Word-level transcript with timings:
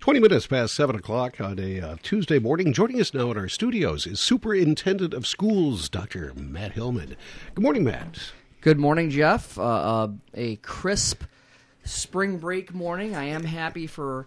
20 0.00 0.20
minutes 0.20 0.46
past 0.46 0.74
7 0.74 0.96
o'clock 0.96 1.40
on 1.40 1.58
a 1.58 1.80
uh, 1.80 1.96
Tuesday 2.02 2.38
morning. 2.38 2.72
Joining 2.72 3.00
us 3.00 3.14
now 3.14 3.30
in 3.30 3.38
our 3.38 3.48
studios 3.48 4.06
is 4.06 4.20
Superintendent 4.20 5.14
of 5.14 5.26
Schools, 5.26 5.88
Dr. 5.88 6.32
Matt 6.34 6.74
Hillmann. 6.74 7.16
Good 7.54 7.62
morning, 7.62 7.84
Matt. 7.84 8.32
Good 8.60 8.78
morning, 8.78 9.10
Jeff. 9.10 9.58
Uh, 9.58 9.62
uh, 9.62 10.08
a 10.34 10.56
crisp 10.56 11.22
spring 11.84 12.38
break 12.38 12.72
morning. 12.72 13.14
I 13.14 13.24
am 13.24 13.44
happy 13.44 13.86
for 13.86 14.26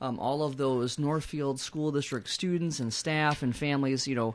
um, 0.00 0.18
all 0.18 0.42
of 0.42 0.56
those 0.56 0.98
Northfield 0.98 1.58
School 1.58 1.90
District 1.90 2.28
students 2.28 2.80
and 2.80 2.92
staff 2.92 3.42
and 3.42 3.56
families. 3.56 4.06
You 4.06 4.14
know, 4.14 4.34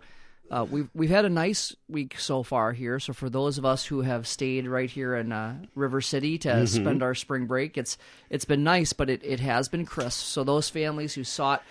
uh, 0.54 0.66
we've 0.66 0.90
we've 0.94 1.10
had 1.10 1.26
a 1.26 1.30
nice 1.30 1.76
week 1.90 2.20
so 2.20 2.44
far 2.44 2.74
here. 2.74 3.00
So 3.00 3.12
for 3.12 3.28
those 3.28 3.58
of 3.58 3.66
us 3.66 3.86
who 3.86 4.02
have 4.02 4.28
stayed 4.28 4.68
right 4.68 4.90
here 4.90 5.16
in 5.16 5.32
uh, 5.32 5.56
River 5.74 6.00
City 6.00 6.38
to 6.40 6.50
mm-hmm. 6.50 6.66
spend 6.66 7.02
our 7.02 7.16
spring 7.16 7.48
break, 7.48 7.76
it's 7.76 7.98
it's 8.30 8.46
been 8.46 8.64
nice, 8.64 8.94
but 8.94 9.10
it, 9.10 9.24
it 9.24 9.40
has 9.40 9.68
been 9.68 9.84
crisp. 9.84 10.24
So 10.24 10.44
those 10.44 10.70
families 10.70 11.16
who 11.16 11.24
sought 11.24 11.64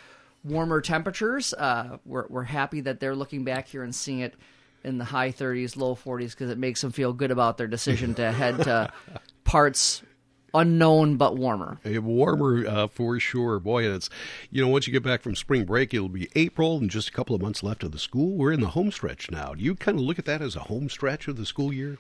warmer 0.43 0.81
temperatures, 0.81 1.55
uh, 1.55 1.99
we're 2.05 2.27
we're 2.29 2.43
happy 2.43 2.81
that 2.81 2.99
they're 2.99 3.15
looking 3.15 3.45
back 3.45 3.69
here 3.69 3.85
and 3.85 3.95
seeing 3.95 4.19
it 4.19 4.35
in 4.83 4.99
the 4.99 5.05
high 5.05 5.31
30s, 5.31 5.77
low 5.77 5.95
40s 5.95 6.31
because 6.31 6.51
it 6.51 6.59
makes 6.59 6.81
them 6.81 6.91
feel 6.91 7.13
good 7.13 7.31
about 7.31 7.59
their 7.59 7.69
decision 7.69 8.15
to 8.15 8.33
head 8.33 8.65
to 8.65 8.93
parts 9.45 10.03
unknown 10.55 11.17
but 11.17 11.37
warmer. 11.37 11.79
warmer 11.85 12.67
uh, 12.67 12.87
for 12.89 13.19
sure. 13.19 13.59
Boy, 13.59 13.85
it's 13.85 14.11
you 14.51 14.63
know 14.63 14.69
once 14.69 14.87
you 14.87 14.93
get 14.93 15.03
back 15.03 15.23
from 15.23 15.35
spring 15.35 15.65
break, 15.65 15.93
it'll 15.95 16.09
be 16.09 16.29
April 16.35 16.79
and 16.79 16.91
just 16.91 17.09
a 17.09 17.13
couple 17.13 17.35
of 17.35 17.43
months 17.43 17.63
left 17.63 17.83
of 17.83 17.93
the 17.93 17.99
school. 17.99 18.37
We're 18.37 18.53
in 18.53 18.61
the 18.61 18.69
home 18.69 18.91
stretch 18.91 19.31
now. 19.31 19.55
Do 19.55 19.63
you 19.63 19.75
kind 19.75 19.99
of 19.99 20.05
look 20.05 20.19
at 20.19 20.25
that 20.27 20.43
as 20.43 20.57
a 20.57 20.61
home 20.61 20.89
stretch 20.89 21.29
of 21.29 21.37
the 21.37 21.47
school 21.47 21.73
year? 21.73 21.99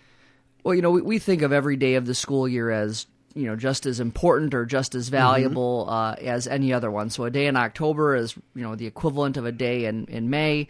Well, 0.64 0.74
you 0.74 0.82
know, 0.82 0.90
we, 0.90 1.02
we 1.02 1.18
think 1.18 1.42
of 1.42 1.52
every 1.52 1.76
day 1.76 1.94
of 1.94 2.06
the 2.06 2.14
school 2.14 2.48
year 2.48 2.70
as 2.70 3.06
you 3.34 3.46
know 3.46 3.56
just 3.56 3.86
as 3.86 4.00
important 4.00 4.54
or 4.54 4.66
just 4.66 4.94
as 4.94 5.08
valuable 5.08 5.86
mm-hmm. 5.86 6.24
uh, 6.26 6.30
as 6.30 6.46
any 6.46 6.72
other 6.72 6.90
one. 6.90 7.10
So 7.10 7.24
a 7.24 7.30
day 7.30 7.46
in 7.46 7.56
October 7.56 8.14
is 8.16 8.34
you 8.54 8.62
know 8.62 8.76
the 8.76 8.86
equivalent 8.86 9.36
of 9.36 9.46
a 9.46 9.52
day 9.52 9.86
in 9.86 10.06
in 10.06 10.30
May. 10.30 10.68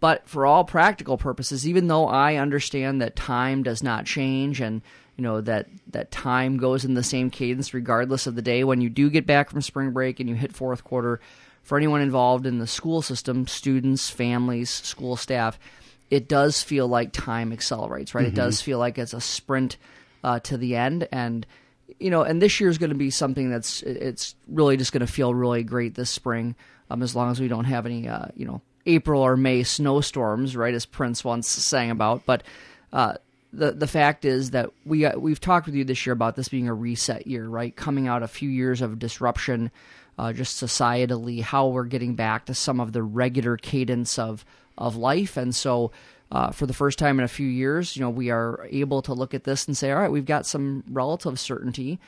But 0.00 0.28
for 0.28 0.44
all 0.44 0.64
practical 0.64 1.16
purposes, 1.16 1.66
even 1.68 1.86
though 1.86 2.08
I 2.08 2.34
understand 2.34 3.00
that 3.00 3.14
time 3.14 3.62
does 3.62 3.84
not 3.84 4.04
change 4.04 4.60
and 4.60 4.82
you 5.22 5.28
know 5.28 5.40
that 5.40 5.68
that 5.92 6.10
time 6.10 6.56
goes 6.56 6.84
in 6.84 6.94
the 6.94 7.02
same 7.04 7.30
cadence 7.30 7.72
regardless 7.72 8.26
of 8.26 8.34
the 8.34 8.42
day. 8.42 8.64
When 8.64 8.80
you 8.80 8.90
do 8.90 9.08
get 9.08 9.24
back 9.24 9.50
from 9.50 9.62
spring 9.62 9.92
break 9.92 10.18
and 10.18 10.28
you 10.28 10.34
hit 10.34 10.52
fourth 10.52 10.82
quarter 10.82 11.20
for 11.62 11.78
anyone 11.78 12.00
involved 12.00 12.44
in 12.44 12.58
the 12.58 12.66
school 12.66 13.02
system 13.02 13.46
students 13.46 14.10
families 14.10 14.68
school 14.68 15.14
staff 15.14 15.60
it 16.10 16.26
does 16.26 16.60
feel 16.60 16.88
like 16.88 17.12
time 17.12 17.52
accelerates 17.52 18.16
right? 18.16 18.24
Mm-hmm. 18.24 18.32
it 18.32 18.34
does 18.34 18.60
feel 18.60 18.80
like 18.80 18.98
it's 18.98 19.14
a 19.14 19.20
sprint 19.20 19.76
uh, 20.24 20.40
to 20.40 20.56
the 20.56 20.74
end. 20.74 21.06
And 21.12 21.46
you 22.00 22.10
know 22.10 22.22
and 22.22 22.42
this 22.42 22.58
year 22.58 22.68
is 22.68 22.78
going 22.78 22.90
to 22.90 22.96
be 22.96 23.10
something 23.10 23.48
that's 23.48 23.80
it's 23.84 24.34
really 24.48 24.76
just 24.76 24.90
going 24.90 25.06
to 25.06 25.12
feel 25.12 25.32
really 25.32 25.62
great 25.62 25.94
this 25.94 26.10
spring 26.10 26.56
um, 26.90 27.00
as 27.00 27.14
long 27.14 27.30
as 27.30 27.38
we 27.38 27.46
don't 27.46 27.66
have 27.66 27.86
any 27.86 28.08
uh, 28.08 28.26
you 28.34 28.44
know 28.44 28.60
april 28.86 29.22
or 29.22 29.36
may 29.36 29.62
snowstorms 29.62 30.56
right 30.56 30.74
as 30.74 30.84
prince 30.84 31.22
once 31.22 31.46
sang 31.48 31.92
about. 31.92 32.26
But 32.26 32.42
uh, 32.92 33.14
the 33.52 33.72
the 33.72 33.86
fact 33.86 34.24
is 34.24 34.50
that 34.52 34.70
we 34.84 35.04
uh, 35.04 35.18
we've 35.18 35.40
talked 35.40 35.66
with 35.66 35.74
you 35.74 35.84
this 35.84 36.06
year 36.06 36.12
about 36.12 36.36
this 36.36 36.48
being 36.48 36.68
a 36.68 36.74
reset 36.74 37.26
year, 37.26 37.46
right? 37.46 37.74
Coming 37.74 38.08
out 38.08 38.22
a 38.22 38.28
few 38.28 38.48
years 38.48 38.80
of 38.80 38.98
disruption, 38.98 39.70
uh, 40.18 40.32
just 40.32 40.62
societally, 40.62 41.42
how 41.42 41.68
we're 41.68 41.84
getting 41.84 42.14
back 42.14 42.46
to 42.46 42.54
some 42.54 42.80
of 42.80 42.92
the 42.92 43.02
regular 43.02 43.56
cadence 43.56 44.18
of 44.18 44.44
of 44.78 44.96
life, 44.96 45.36
and 45.36 45.54
so. 45.54 45.92
Uh, 46.30 46.50
for 46.50 46.64
the 46.64 46.72
first 46.72 46.98
time 46.98 47.18
in 47.18 47.26
a 47.26 47.28
few 47.28 47.46
years, 47.46 47.94
you 47.94 48.00
know, 48.00 48.08
we 48.08 48.30
are 48.30 48.66
able 48.70 49.02
to 49.02 49.12
look 49.12 49.34
at 49.34 49.44
this 49.44 49.66
and 49.66 49.76
say, 49.76 49.90
all 49.90 50.00
right, 50.00 50.10
we've 50.10 50.24
got 50.24 50.46
some 50.46 50.82
relative 50.88 51.38
certainty 51.38 52.00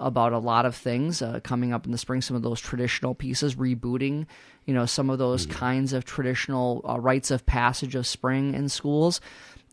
about 0.00 0.32
a 0.32 0.38
lot 0.38 0.66
of 0.66 0.74
things 0.74 1.22
uh, 1.22 1.40
coming 1.42 1.72
up 1.72 1.86
in 1.86 1.92
the 1.92 1.98
spring. 1.98 2.20
Some 2.20 2.36
of 2.36 2.42
those 2.42 2.60
traditional 2.60 3.14
pieces, 3.14 3.56
rebooting, 3.56 4.26
you 4.66 4.74
know, 4.74 4.86
some 4.86 5.10
of 5.10 5.18
those 5.18 5.46
mm-hmm. 5.46 5.58
kinds 5.58 5.92
of 5.92 6.04
traditional 6.04 6.84
uh, 6.88 6.98
rites 6.98 7.30
of 7.30 7.46
passage 7.46 7.94
of 7.94 8.06
spring 8.06 8.54
in 8.54 8.68
schools. 8.68 9.20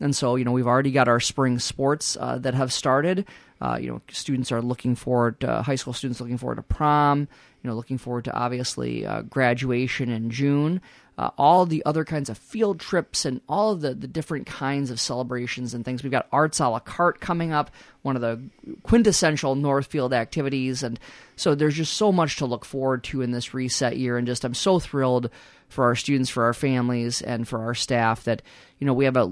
And 0.00 0.16
so, 0.16 0.36
you 0.36 0.44
know, 0.44 0.52
we've 0.52 0.66
already 0.66 0.92
got 0.92 1.08
our 1.08 1.20
spring 1.20 1.58
sports 1.58 2.16
uh, 2.18 2.38
that 2.38 2.54
have 2.54 2.72
started. 2.72 3.26
Uh, 3.60 3.78
you 3.80 3.90
know, 3.90 4.00
students 4.10 4.50
are 4.50 4.62
looking 4.62 4.94
forward 4.94 5.40
to, 5.40 5.62
high 5.62 5.74
school 5.74 5.92
students 5.92 6.20
looking 6.20 6.38
forward 6.38 6.56
to 6.56 6.62
prom, 6.62 7.28
you 7.62 7.68
know, 7.68 7.74
looking 7.76 7.98
forward 7.98 8.24
to 8.24 8.32
obviously 8.32 9.04
uh, 9.04 9.20
graduation 9.22 10.08
in 10.08 10.30
June. 10.30 10.80
Uh, 11.20 11.28
all 11.36 11.66
the 11.66 11.84
other 11.84 12.02
kinds 12.02 12.30
of 12.30 12.38
field 12.38 12.80
trips 12.80 13.26
and 13.26 13.42
all 13.46 13.76
the, 13.76 13.92
the 13.92 14.08
different 14.08 14.46
kinds 14.46 14.90
of 14.90 14.98
celebrations 14.98 15.74
and 15.74 15.84
things. 15.84 16.02
We've 16.02 16.10
got 16.10 16.26
Arts 16.32 16.60
a 16.60 16.68
la 16.70 16.78
carte 16.78 17.20
coming 17.20 17.52
up, 17.52 17.70
one 18.00 18.16
of 18.16 18.22
the 18.22 18.40
quintessential 18.84 19.54
Northfield 19.54 20.14
activities. 20.14 20.82
And 20.82 20.98
so 21.36 21.54
there's 21.54 21.74
just 21.74 21.92
so 21.92 22.10
much 22.10 22.36
to 22.36 22.46
look 22.46 22.64
forward 22.64 23.04
to 23.04 23.20
in 23.20 23.32
this 23.32 23.52
reset 23.52 23.98
year. 23.98 24.16
And 24.16 24.26
just, 24.26 24.46
I'm 24.46 24.54
so 24.54 24.78
thrilled 24.78 25.28
for 25.68 25.84
our 25.84 25.94
students, 25.94 26.30
for 26.30 26.44
our 26.44 26.54
families, 26.54 27.20
and 27.20 27.46
for 27.46 27.60
our 27.64 27.74
staff 27.74 28.24
that, 28.24 28.40
you 28.78 28.86
know, 28.86 28.94
we 28.94 29.04
have 29.04 29.18
a 29.18 29.30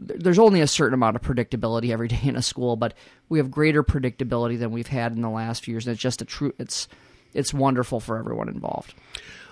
there's 0.00 0.38
only 0.38 0.60
a 0.60 0.68
certain 0.68 0.94
amount 0.94 1.16
of 1.16 1.22
predictability 1.22 1.90
every 1.90 2.06
day 2.08 2.20
in 2.22 2.36
a 2.36 2.42
school, 2.42 2.76
but 2.76 2.94
we 3.28 3.38
have 3.38 3.50
greater 3.50 3.82
predictability 3.82 4.56
than 4.56 4.70
we've 4.70 4.86
had 4.86 5.16
in 5.16 5.22
the 5.22 5.28
last 5.28 5.64
few 5.64 5.74
years, 5.74 5.84
and 5.84 5.94
it's 5.94 6.00
just 6.00 6.22
a 6.22 6.24
true. 6.24 6.54
It's 6.60 6.86
it's 7.34 7.52
wonderful 7.52 7.98
for 7.98 8.18
everyone 8.18 8.48
involved. 8.48 8.94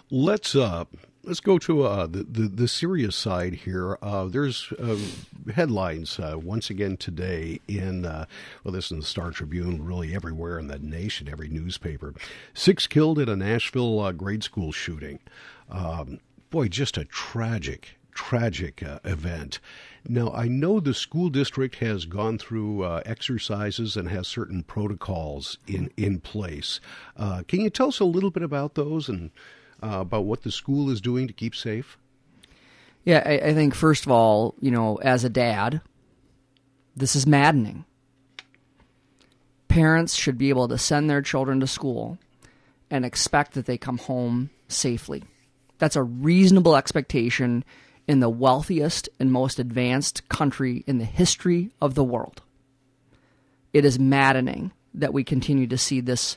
Let's 0.08 0.54
uh, 0.54 0.84
let's 1.26 1.40
go 1.40 1.58
to 1.58 1.82
uh, 1.82 2.06
the, 2.06 2.22
the, 2.22 2.48
the 2.48 2.68
serious 2.68 3.16
side 3.16 3.52
here. 3.54 3.98
Uh, 4.00 4.26
there's 4.26 4.72
uh, 4.78 4.96
headlines 5.52 6.18
uh, 6.20 6.38
once 6.40 6.70
again 6.70 6.96
today 6.96 7.60
in 7.66 8.06
uh, 8.06 8.24
well, 8.62 8.72
this 8.72 8.86
is 8.86 8.92
in 8.92 9.00
the 9.00 9.06
Star 9.06 9.32
Tribune, 9.32 9.84
really 9.84 10.14
everywhere 10.14 10.58
in 10.58 10.68
the 10.68 10.78
nation, 10.78 11.28
every 11.28 11.48
newspaper. 11.48 12.14
Six 12.54 12.86
killed 12.86 13.18
in 13.18 13.28
a 13.28 13.36
Nashville 13.36 14.00
uh, 14.00 14.12
grade 14.12 14.44
school 14.44 14.70
shooting. 14.70 15.18
Um, 15.68 16.20
boy, 16.50 16.68
just 16.68 16.96
a 16.96 17.04
tragic, 17.04 17.98
tragic 18.12 18.82
event. 19.04 19.58
Now, 20.08 20.32
I 20.32 20.46
know 20.46 20.78
the 20.78 20.94
school 20.94 21.30
district 21.30 21.76
has 21.76 22.04
gone 22.04 22.38
through 22.38 22.84
uh, 22.84 23.02
exercises 23.04 23.96
and 23.96 24.08
has 24.08 24.28
certain 24.28 24.62
protocols 24.62 25.58
in, 25.66 25.90
in 25.96 26.20
place. 26.20 26.78
Uh, 27.16 27.42
can 27.48 27.60
you 27.60 27.70
tell 27.70 27.88
us 27.88 27.98
a 27.98 28.04
little 28.04 28.30
bit 28.30 28.44
about 28.44 28.76
those 28.76 29.08
and 29.08 29.32
uh, 29.82 30.00
about 30.00 30.24
what 30.24 30.42
the 30.42 30.50
school 30.50 30.90
is 30.90 31.00
doing 31.00 31.26
to 31.26 31.32
keep 31.32 31.54
safe? 31.54 31.98
Yeah, 33.04 33.22
I, 33.24 33.50
I 33.50 33.54
think, 33.54 33.74
first 33.74 34.04
of 34.04 34.12
all, 34.12 34.54
you 34.60 34.70
know, 34.70 34.96
as 34.96 35.24
a 35.24 35.28
dad, 35.28 35.80
this 36.96 37.14
is 37.14 37.26
maddening. 37.26 37.84
Parents 39.68 40.14
should 40.14 40.38
be 40.38 40.48
able 40.48 40.68
to 40.68 40.78
send 40.78 41.08
their 41.08 41.22
children 41.22 41.60
to 41.60 41.66
school 41.66 42.18
and 42.90 43.04
expect 43.04 43.52
that 43.54 43.66
they 43.66 43.78
come 43.78 43.98
home 43.98 44.50
safely. 44.68 45.22
That's 45.78 45.96
a 45.96 46.02
reasonable 46.02 46.76
expectation 46.76 47.64
in 48.08 48.20
the 48.20 48.30
wealthiest 48.30 49.08
and 49.18 49.30
most 49.30 49.58
advanced 49.58 50.28
country 50.28 50.84
in 50.86 50.98
the 50.98 51.04
history 51.04 51.70
of 51.80 51.94
the 51.94 52.04
world. 52.04 52.42
It 53.72 53.84
is 53.84 53.98
maddening 53.98 54.72
that 54.94 55.12
we 55.12 55.24
continue 55.24 55.66
to 55.66 55.76
see 55.76 56.00
this 56.00 56.36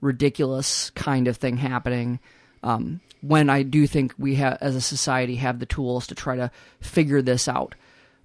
ridiculous 0.00 0.90
kind 0.90 1.28
of 1.28 1.36
thing 1.36 1.58
happening. 1.58 2.18
Um, 2.62 3.00
when 3.20 3.48
I 3.50 3.62
do 3.62 3.86
think 3.86 4.14
we 4.18 4.36
have, 4.36 4.58
as 4.60 4.74
a 4.74 4.80
society, 4.80 5.36
have 5.36 5.58
the 5.58 5.66
tools 5.66 6.06
to 6.08 6.14
try 6.14 6.36
to 6.36 6.50
figure 6.80 7.22
this 7.22 7.48
out. 7.48 7.74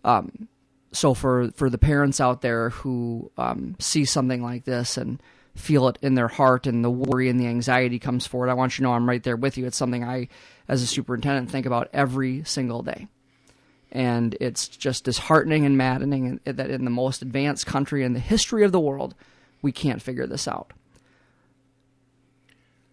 Um, 0.04 0.48
so 0.92 1.14
for 1.14 1.52
for 1.52 1.70
the 1.70 1.78
parents 1.78 2.20
out 2.20 2.42
there 2.42 2.70
who 2.70 3.32
um, 3.38 3.76
see 3.80 4.06
something 4.06 4.42
like 4.42 4.64
this 4.66 4.98
and 4.98 5.22
feel 5.56 5.88
it 5.88 5.98
in 6.02 6.16
their 6.16 6.28
heart 6.28 6.68
and 6.68 6.84
the 6.84 6.90
worry 6.90 7.30
and 7.30 7.40
the 7.40 7.48
anxiety 7.48 8.00
comes 8.00 8.26
forward, 8.26 8.50
I 8.50 8.54
want 8.54 8.74
you 8.74 8.78
to 8.78 8.84
know 8.84 8.94
I'm 8.94 9.10
right 9.10 9.24
there 9.24 9.36
with 9.36 9.58
you. 9.58 9.66
It's 9.66 9.78
something 9.78 10.04
I 10.04 10.30
as 10.68 10.82
a 10.82 10.88
superintendent 10.88 11.52
think 11.52 11.66
about 11.66 11.90
every 11.94 12.44
single 12.44 12.84
day. 12.84 13.08
And 13.92 14.36
it's 14.42 14.68
just 14.68 15.06
disheartening 15.06 15.66
and 15.66 15.78
maddening 15.78 16.40
that 16.44 16.70
in 16.70 16.84
the 16.84 16.92
most 16.92 17.22
advanced 17.22 17.66
country 17.66 18.04
in 18.04 18.14
the 18.14 18.20
history 18.20 18.64
of 18.64 18.72
the 18.72 18.80
world, 18.80 19.16
we 19.62 19.72
can't 19.72 20.02
figure 20.02 20.28
this 20.28 20.48
out. 20.48 20.74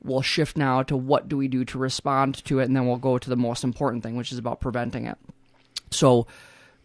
We'll 0.04 0.22
shift 0.22 0.56
now 0.56 0.82
to 0.84 0.96
what 0.96 1.28
do 1.28 1.36
we 1.36 1.48
do 1.48 1.64
to 1.64 1.78
respond 1.78 2.44
to 2.44 2.60
it, 2.60 2.64
and 2.64 2.76
then 2.76 2.86
we'll 2.86 2.96
go 2.96 3.18
to 3.18 3.28
the 3.28 3.36
most 3.36 3.64
important 3.64 4.02
thing, 4.02 4.16
which 4.16 4.30
is 4.30 4.38
about 4.38 4.60
preventing 4.60 5.06
it. 5.06 5.18
So, 5.90 6.26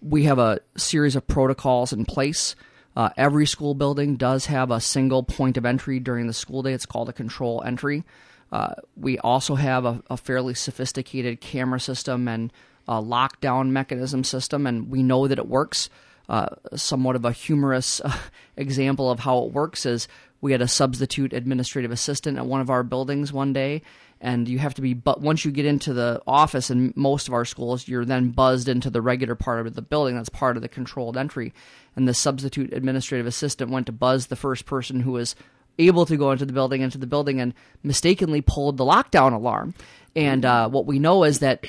we 0.02 0.24
have 0.24 0.40
a 0.40 0.60
series 0.78 1.16
of 1.16 1.28
protocols 1.28 1.92
in 1.92 2.06
place. 2.06 2.56
Uh, 2.96 3.10
every 3.18 3.46
school 3.46 3.74
building 3.74 4.16
does 4.16 4.48
have 4.48 4.72
a 4.72 4.82
single 4.82 5.24
point 5.24 5.58
of 5.58 5.66
entry 5.66 6.00
during 6.00 6.28
the 6.28 6.34
school 6.34 6.64
day. 6.64 6.74
It's 6.74 6.86
called 6.86 7.10
a 7.10 7.14
control 7.14 7.62
entry. 7.66 8.04
Uh, 8.52 8.76
we 8.96 9.20
also 9.20 9.56
have 9.56 9.86
a, 9.86 10.02
a, 10.10 10.18
fairly 10.18 10.56
sophisticated 10.56 11.40
camera 11.40 11.80
system 11.80 12.28
and 12.28 12.52
a 12.88 13.02
lockdown 13.02 13.70
mechanism 13.70 14.24
system, 14.24 14.66
and 14.66 14.90
we 14.90 15.04
know 15.04 15.28
that 15.28 15.38
it 15.38 15.48
works. 15.48 15.90
Uh, 16.28 16.48
somewhat 16.76 17.16
of 17.16 17.26
a 17.26 17.32
humorous 17.32 18.02
uh, 18.02 18.16
example 18.58 19.10
of 19.10 19.20
how 19.20 19.40
it 19.40 19.52
works 19.52 19.86
is 19.86 20.08
we 20.42 20.52
had 20.52 20.62
a 20.62 20.68
substitute 20.68 21.34
administrative 21.34 21.92
assistant 21.92 22.38
at 22.38 22.46
one 22.46 22.62
of 22.62 22.70
our 22.70 22.84
buildings 22.84 23.34
one 23.34 23.54
day, 23.54 23.82
and 24.22 24.48
you 24.48 24.60
have 24.60 24.74
to 24.74 24.82
be 24.82 24.94
but 24.94 25.22
once 25.22 25.46
you 25.46 25.52
get 25.52 25.66
into 25.66 25.94
the 25.94 26.22
office 26.28 26.70
in 26.70 26.94
most 26.96 27.28
of 27.28 27.34
our 27.34 27.46
schools 27.46 27.88
you're 27.88 28.04
then 28.04 28.30
buzzed 28.30 28.68
into 28.68 28.90
the 28.90 29.02
regular 29.02 29.34
part 29.34 29.66
of 29.66 29.76
the 29.76 29.82
building 29.82 30.16
that's 30.16 30.28
part 30.28 30.58
of 30.58 30.62
the 30.62 30.68
controlled 30.68 31.16
entry 31.16 31.54
and 31.96 32.06
the 32.06 32.14
substitute 32.14 32.74
administrative 32.74 33.26
assistant 33.26 33.72
went 33.72 33.86
to 33.86 33.94
buzz 33.94 34.28
the 34.28 34.36
first 34.36 34.66
person 34.66 35.00
who 35.00 35.14
was 35.14 35.36
able 35.80 36.06
to 36.06 36.18
go 36.18 36.32
into 36.32 36.46
the 36.46 36.54
building, 36.54 36.82
into 36.82 36.98
the 36.98 37.08
building, 37.08 37.40
and 37.40 37.54
mistakenly 37.82 38.42
pulled 38.42 38.78
the 38.78 38.86
lockdown 38.86 39.34
alarm. 39.34 39.74
And 40.16 40.46
uh, 40.46 40.70
what 40.70 40.86
we 40.86 41.00
know 41.00 41.24
is 41.24 41.40
that 41.40 41.66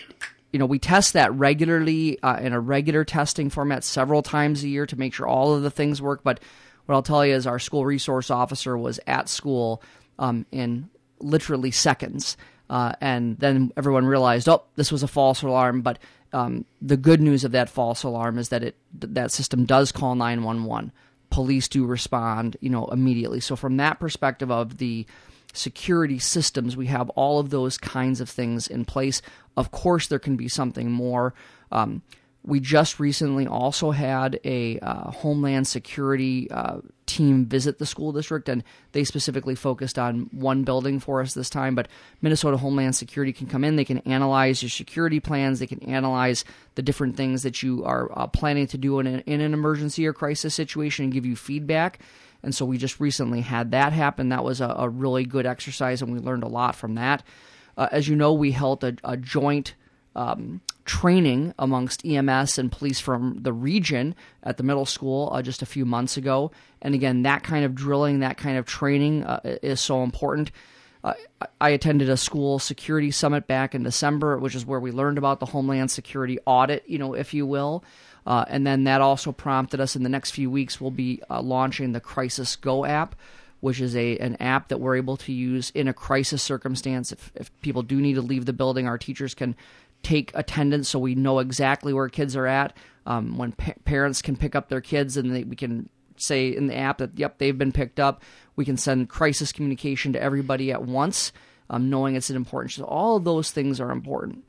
you 0.52 0.58
know 0.58 0.66
we 0.66 0.78
test 0.78 1.12
that 1.12 1.32
regularly 1.32 2.20
uh, 2.22 2.38
in 2.40 2.52
a 2.52 2.60
regular 2.60 3.04
testing 3.04 3.48
format 3.48 3.84
several 3.84 4.22
times 4.22 4.64
a 4.64 4.68
year 4.68 4.84
to 4.86 4.98
make 4.98 5.14
sure 5.14 5.26
all 5.26 5.54
of 5.54 5.62
the 5.62 5.70
things 5.70 6.02
work. 6.02 6.22
But 6.24 6.40
what 6.90 6.96
I'll 6.96 7.02
tell 7.02 7.24
you 7.24 7.36
is 7.36 7.46
our 7.46 7.60
school 7.60 7.86
resource 7.86 8.32
officer 8.32 8.76
was 8.76 8.98
at 9.06 9.28
school 9.28 9.80
um, 10.18 10.44
in 10.50 10.90
literally 11.20 11.70
seconds. 11.70 12.36
Uh, 12.68 12.94
and 13.00 13.38
then 13.38 13.72
everyone 13.76 14.06
realized, 14.06 14.48
oh, 14.48 14.64
this 14.74 14.90
was 14.90 15.04
a 15.04 15.08
false 15.08 15.40
alarm. 15.42 15.82
But 15.82 16.00
um, 16.32 16.64
the 16.82 16.96
good 16.96 17.20
news 17.20 17.44
of 17.44 17.52
that 17.52 17.70
false 17.70 18.02
alarm 18.02 18.38
is 18.38 18.48
that 18.48 18.64
it 18.64 18.76
that 18.92 19.30
system 19.30 19.66
does 19.66 19.92
call 19.92 20.16
911. 20.16 20.90
Police 21.30 21.68
do 21.68 21.86
respond, 21.86 22.56
you 22.60 22.70
know, 22.70 22.88
immediately. 22.88 23.38
So 23.38 23.54
from 23.54 23.76
that 23.76 24.00
perspective 24.00 24.50
of 24.50 24.78
the 24.78 25.06
security 25.52 26.18
systems, 26.18 26.76
we 26.76 26.86
have 26.86 27.08
all 27.10 27.38
of 27.38 27.50
those 27.50 27.78
kinds 27.78 28.20
of 28.20 28.28
things 28.28 28.66
in 28.66 28.84
place. 28.84 29.22
Of 29.56 29.70
course, 29.70 30.08
there 30.08 30.18
can 30.18 30.34
be 30.34 30.48
something 30.48 30.90
more. 30.90 31.34
Um, 31.70 32.02
we 32.42 32.58
just 32.58 32.98
recently 32.98 33.46
also 33.46 33.90
had 33.90 34.40
a 34.44 34.78
uh, 34.78 35.10
Homeland 35.10 35.66
Security 35.66 36.50
uh, 36.50 36.80
team 37.04 37.44
visit 37.44 37.78
the 37.78 37.84
school 37.84 38.12
district, 38.12 38.48
and 38.48 38.64
they 38.92 39.04
specifically 39.04 39.54
focused 39.54 39.98
on 39.98 40.28
one 40.32 40.64
building 40.64 41.00
for 41.00 41.20
us 41.20 41.34
this 41.34 41.50
time. 41.50 41.74
But 41.74 41.88
Minnesota 42.22 42.56
Homeland 42.56 42.96
Security 42.96 43.32
can 43.32 43.46
come 43.46 43.62
in, 43.62 43.76
they 43.76 43.84
can 43.84 43.98
analyze 43.98 44.62
your 44.62 44.70
security 44.70 45.20
plans, 45.20 45.58
they 45.58 45.66
can 45.66 45.82
analyze 45.82 46.44
the 46.76 46.82
different 46.82 47.16
things 47.16 47.42
that 47.42 47.62
you 47.62 47.84
are 47.84 48.10
uh, 48.18 48.26
planning 48.26 48.66
to 48.68 48.78
do 48.78 49.00
in 49.00 49.06
an, 49.06 49.20
in 49.26 49.42
an 49.42 49.52
emergency 49.52 50.06
or 50.06 50.14
crisis 50.14 50.54
situation 50.54 51.04
and 51.04 51.12
give 51.12 51.26
you 51.26 51.36
feedback. 51.36 52.00
And 52.42 52.54
so 52.54 52.64
we 52.64 52.78
just 52.78 53.00
recently 53.00 53.42
had 53.42 53.72
that 53.72 53.92
happen. 53.92 54.30
That 54.30 54.44
was 54.44 54.62
a, 54.62 54.74
a 54.78 54.88
really 54.88 55.24
good 55.26 55.44
exercise, 55.44 56.00
and 56.00 56.10
we 56.10 56.18
learned 56.18 56.42
a 56.42 56.48
lot 56.48 56.74
from 56.74 56.94
that. 56.94 57.22
Uh, 57.76 57.88
as 57.92 58.08
you 58.08 58.16
know, 58.16 58.32
we 58.32 58.52
held 58.52 58.82
a, 58.82 58.96
a 59.04 59.18
joint 59.18 59.74
um, 60.16 60.60
training 60.84 61.54
amongst 61.58 62.04
EMS 62.04 62.58
and 62.58 62.72
police 62.72 62.98
from 62.98 63.38
the 63.42 63.52
region 63.52 64.14
at 64.42 64.56
the 64.56 64.62
middle 64.62 64.86
school 64.86 65.30
uh, 65.32 65.42
just 65.42 65.62
a 65.62 65.66
few 65.66 65.84
months 65.84 66.16
ago. 66.16 66.50
And 66.82 66.94
again, 66.94 67.22
that 67.22 67.42
kind 67.42 67.64
of 67.64 67.74
drilling, 67.74 68.20
that 68.20 68.36
kind 68.36 68.58
of 68.58 68.66
training 68.66 69.24
uh, 69.24 69.40
is 69.62 69.80
so 69.80 70.02
important. 70.02 70.50
Uh, 71.02 71.14
I 71.60 71.70
attended 71.70 72.10
a 72.10 72.16
school 72.16 72.58
security 72.58 73.10
summit 73.10 73.46
back 73.46 73.74
in 73.74 73.82
December, 73.82 74.38
which 74.38 74.54
is 74.54 74.66
where 74.66 74.80
we 74.80 74.90
learned 74.90 75.16
about 75.16 75.40
the 75.40 75.46
Homeland 75.46 75.90
Security 75.90 76.38
audit, 76.44 76.84
you 76.86 76.98
know, 76.98 77.14
if 77.14 77.32
you 77.32 77.46
will. 77.46 77.84
Uh, 78.26 78.44
and 78.48 78.66
then 78.66 78.84
that 78.84 79.00
also 79.00 79.32
prompted 79.32 79.80
us 79.80 79.96
in 79.96 80.02
the 80.02 80.08
next 80.08 80.32
few 80.32 80.50
weeks, 80.50 80.80
we'll 80.80 80.90
be 80.90 81.22
uh, 81.30 81.40
launching 81.40 81.92
the 81.92 82.00
Crisis 82.00 82.54
Go 82.56 82.84
app, 82.84 83.14
which 83.60 83.80
is 83.80 83.96
a 83.96 84.18
an 84.18 84.36
app 84.36 84.68
that 84.68 84.78
we're 84.78 84.96
able 84.96 85.16
to 85.18 85.32
use 85.32 85.70
in 85.70 85.88
a 85.88 85.94
crisis 85.94 86.42
circumstance. 86.42 87.12
If, 87.12 87.32
if 87.34 87.60
people 87.60 87.82
do 87.82 88.00
need 88.00 88.14
to 88.14 88.22
leave 88.22 88.44
the 88.44 88.52
building, 88.52 88.86
our 88.86 88.98
teachers 88.98 89.34
can 89.34 89.56
take 90.02 90.32
attendance 90.34 90.88
so 90.88 90.98
we 90.98 91.14
know 91.14 91.38
exactly 91.38 91.92
where 91.92 92.08
kids 92.08 92.36
are 92.36 92.46
at. 92.46 92.76
Um, 93.06 93.38
when 93.38 93.52
pa- 93.52 93.74
parents 93.84 94.22
can 94.22 94.36
pick 94.36 94.54
up 94.54 94.68
their 94.68 94.80
kids 94.80 95.16
and 95.16 95.34
they, 95.34 95.44
we 95.44 95.56
can 95.56 95.88
say 96.16 96.48
in 96.48 96.66
the 96.66 96.76
app 96.76 96.98
that, 96.98 97.18
yep, 97.18 97.38
they've 97.38 97.56
been 97.56 97.72
picked 97.72 97.98
up. 97.98 98.22
We 98.56 98.64
can 98.64 98.76
send 98.76 99.08
crisis 99.08 99.52
communication 99.52 100.12
to 100.12 100.22
everybody 100.22 100.70
at 100.70 100.82
once, 100.82 101.32
um, 101.70 101.88
knowing 101.88 102.14
it's 102.14 102.30
an 102.30 102.36
important. 102.36 102.72
So 102.72 102.84
all 102.84 103.16
of 103.16 103.24
those 103.24 103.50
things 103.50 103.80
are 103.80 103.90
important. 103.90 104.44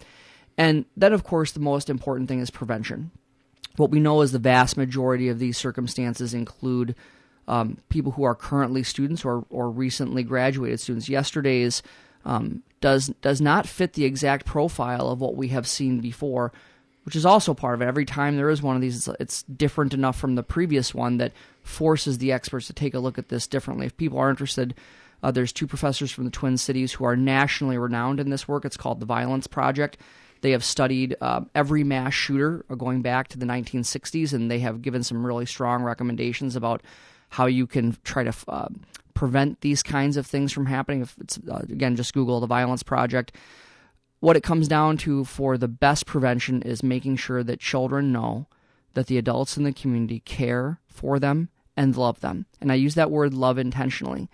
And 0.57 0.85
then, 0.97 1.13
of 1.13 1.23
course, 1.23 1.51
the 1.51 1.59
most 1.59 1.89
important 1.89 2.27
thing 2.27 2.39
is 2.39 2.49
prevention. 2.49 3.11
What 3.77 3.89
we 3.89 3.99
know 3.99 4.21
is 4.21 4.31
the 4.31 4.39
vast 4.39 4.75
majority 4.75 5.29
of 5.29 5.39
these 5.39 5.57
circumstances 5.57 6.33
include 6.33 6.93
um, 7.47 7.77
people 7.89 8.11
who 8.11 8.23
are 8.23 8.35
currently 8.35 8.83
students 8.83 9.23
or, 9.23 9.45
or 9.49 9.69
recently 9.69 10.23
graduated 10.23 10.79
students. 10.79 11.09
Yesterday's 11.09 11.81
um, 12.25 12.63
does 12.79 13.07
does 13.21 13.41
not 13.41 13.67
fit 13.67 13.93
the 13.93 14.05
exact 14.05 14.45
profile 14.45 15.09
of 15.09 15.21
what 15.21 15.35
we 15.35 15.49
have 15.49 15.67
seen 15.67 15.99
before, 15.99 16.51
which 17.03 17.15
is 17.15 17.25
also 17.25 17.53
part 17.53 17.75
of 17.75 17.81
it. 17.81 17.87
Every 17.87 18.05
time 18.05 18.35
there 18.35 18.49
is 18.49 18.61
one 18.61 18.75
of 18.75 18.81
these, 18.81 19.07
it's, 19.07 19.19
it's 19.19 19.43
different 19.43 19.93
enough 19.93 20.17
from 20.17 20.35
the 20.35 20.43
previous 20.43 20.93
one 20.93 21.17
that 21.17 21.33
forces 21.63 22.17
the 22.17 22.31
experts 22.31 22.67
to 22.67 22.73
take 22.73 22.93
a 22.93 22.99
look 22.99 23.17
at 23.17 23.29
this 23.29 23.47
differently. 23.47 23.85
If 23.85 23.97
people 23.97 24.17
are 24.17 24.29
interested, 24.29 24.73
uh, 25.23 25.31
there's 25.31 25.53
two 25.53 25.67
professors 25.67 26.11
from 26.11 26.25
the 26.25 26.31
Twin 26.31 26.57
Cities 26.57 26.93
who 26.93 27.05
are 27.05 27.15
nationally 27.15 27.77
renowned 27.77 28.19
in 28.19 28.29
this 28.29 28.47
work. 28.47 28.65
It's 28.65 28.77
called 28.77 28.99
the 28.99 29.05
Violence 29.05 29.47
Project. 29.47 29.97
They 30.41 30.51
have 30.51 30.63
studied 30.63 31.15
uh, 31.21 31.41
every 31.53 31.83
mass 31.83 32.13
shooter 32.13 32.65
going 32.75 33.03
back 33.03 33.27
to 33.29 33.37
the 33.37 33.45
1960s, 33.45 34.33
and 34.33 34.49
they 34.49 34.59
have 34.59 34.81
given 34.81 35.03
some 35.03 35.25
really 35.25 35.45
strong 35.45 35.83
recommendations 35.83 36.55
about 36.55 36.81
how 37.29 37.45
you 37.45 37.67
can 37.67 37.95
try 38.03 38.23
to 38.23 38.33
uh, 38.47 38.67
prevent 39.21 39.61
these 39.61 39.83
kinds 39.83 40.17
of 40.17 40.25
things 40.25 40.51
from 40.51 40.65
happening. 40.65 41.03
If 41.03 41.15
it's 41.21 41.37
uh, 41.47 41.61
again, 41.69 41.95
just 41.95 42.11
Google 42.11 42.39
the 42.39 42.47
Violence 42.47 42.81
Project. 42.81 43.31
What 44.19 44.35
it 44.35 44.41
comes 44.41 44.67
down 44.67 44.97
to 44.97 45.25
for 45.25 45.59
the 45.59 45.67
best 45.67 46.07
prevention 46.07 46.63
is 46.63 46.81
making 46.81 47.17
sure 47.17 47.43
that 47.43 47.59
children 47.59 48.11
know 48.11 48.47
that 48.95 49.05
the 49.05 49.19
adults 49.19 49.57
in 49.57 49.63
the 49.63 49.73
community 49.73 50.21
care 50.21 50.79
for 50.87 51.19
them 51.19 51.49
and 51.77 51.95
love 51.95 52.21
them. 52.21 52.47
And 52.59 52.71
I 52.71 52.75
use 52.75 52.95
that 52.95 53.11
word 53.11 53.31
love 53.31 53.59
intentionally 53.59 54.27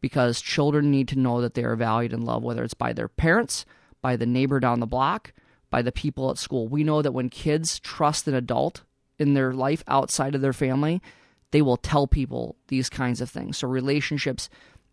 because 0.00 0.40
children 0.40 0.88
need 0.88 1.08
to 1.08 1.18
know 1.18 1.40
that 1.40 1.54
they 1.54 1.64
are 1.64 1.74
valued 1.74 2.12
and 2.12 2.22
loved, 2.22 2.44
whether 2.44 2.62
it's 2.62 2.74
by 2.74 2.92
their 2.92 3.08
parents, 3.08 3.66
by 4.00 4.14
the 4.14 4.24
neighbor 4.24 4.60
down 4.60 4.78
the 4.78 4.86
block, 4.86 5.32
by 5.68 5.82
the 5.82 5.90
people 5.90 6.30
at 6.30 6.38
school. 6.38 6.68
We 6.68 6.84
know 6.84 7.02
that 7.02 7.10
when 7.10 7.28
kids 7.28 7.80
trust 7.80 8.28
an 8.28 8.34
adult 8.34 8.82
in 9.18 9.34
their 9.34 9.52
life 9.52 9.82
outside 9.88 10.36
of 10.36 10.42
their 10.42 10.52
family, 10.52 11.02
they 11.50 11.62
will 11.62 11.76
tell 11.76 12.06
people 12.06 12.56
these 12.68 12.88
kinds 12.88 13.20
of 13.20 13.30
things. 13.30 13.58
So 13.58 13.68
relationships 13.68 14.48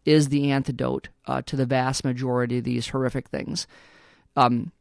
is 0.06 0.30
the 0.30 0.52
antidote 0.52 1.10
uh, 1.26 1.42
to 1.44 1.56
the 1.56 1.66
vast 1.66 2.04
majority 2.04 2.60
of 2.60 2.64
these 2.64 2.88
horrific 2.90 3.28
things. 3.30 3.68
Um, 4.36 4.72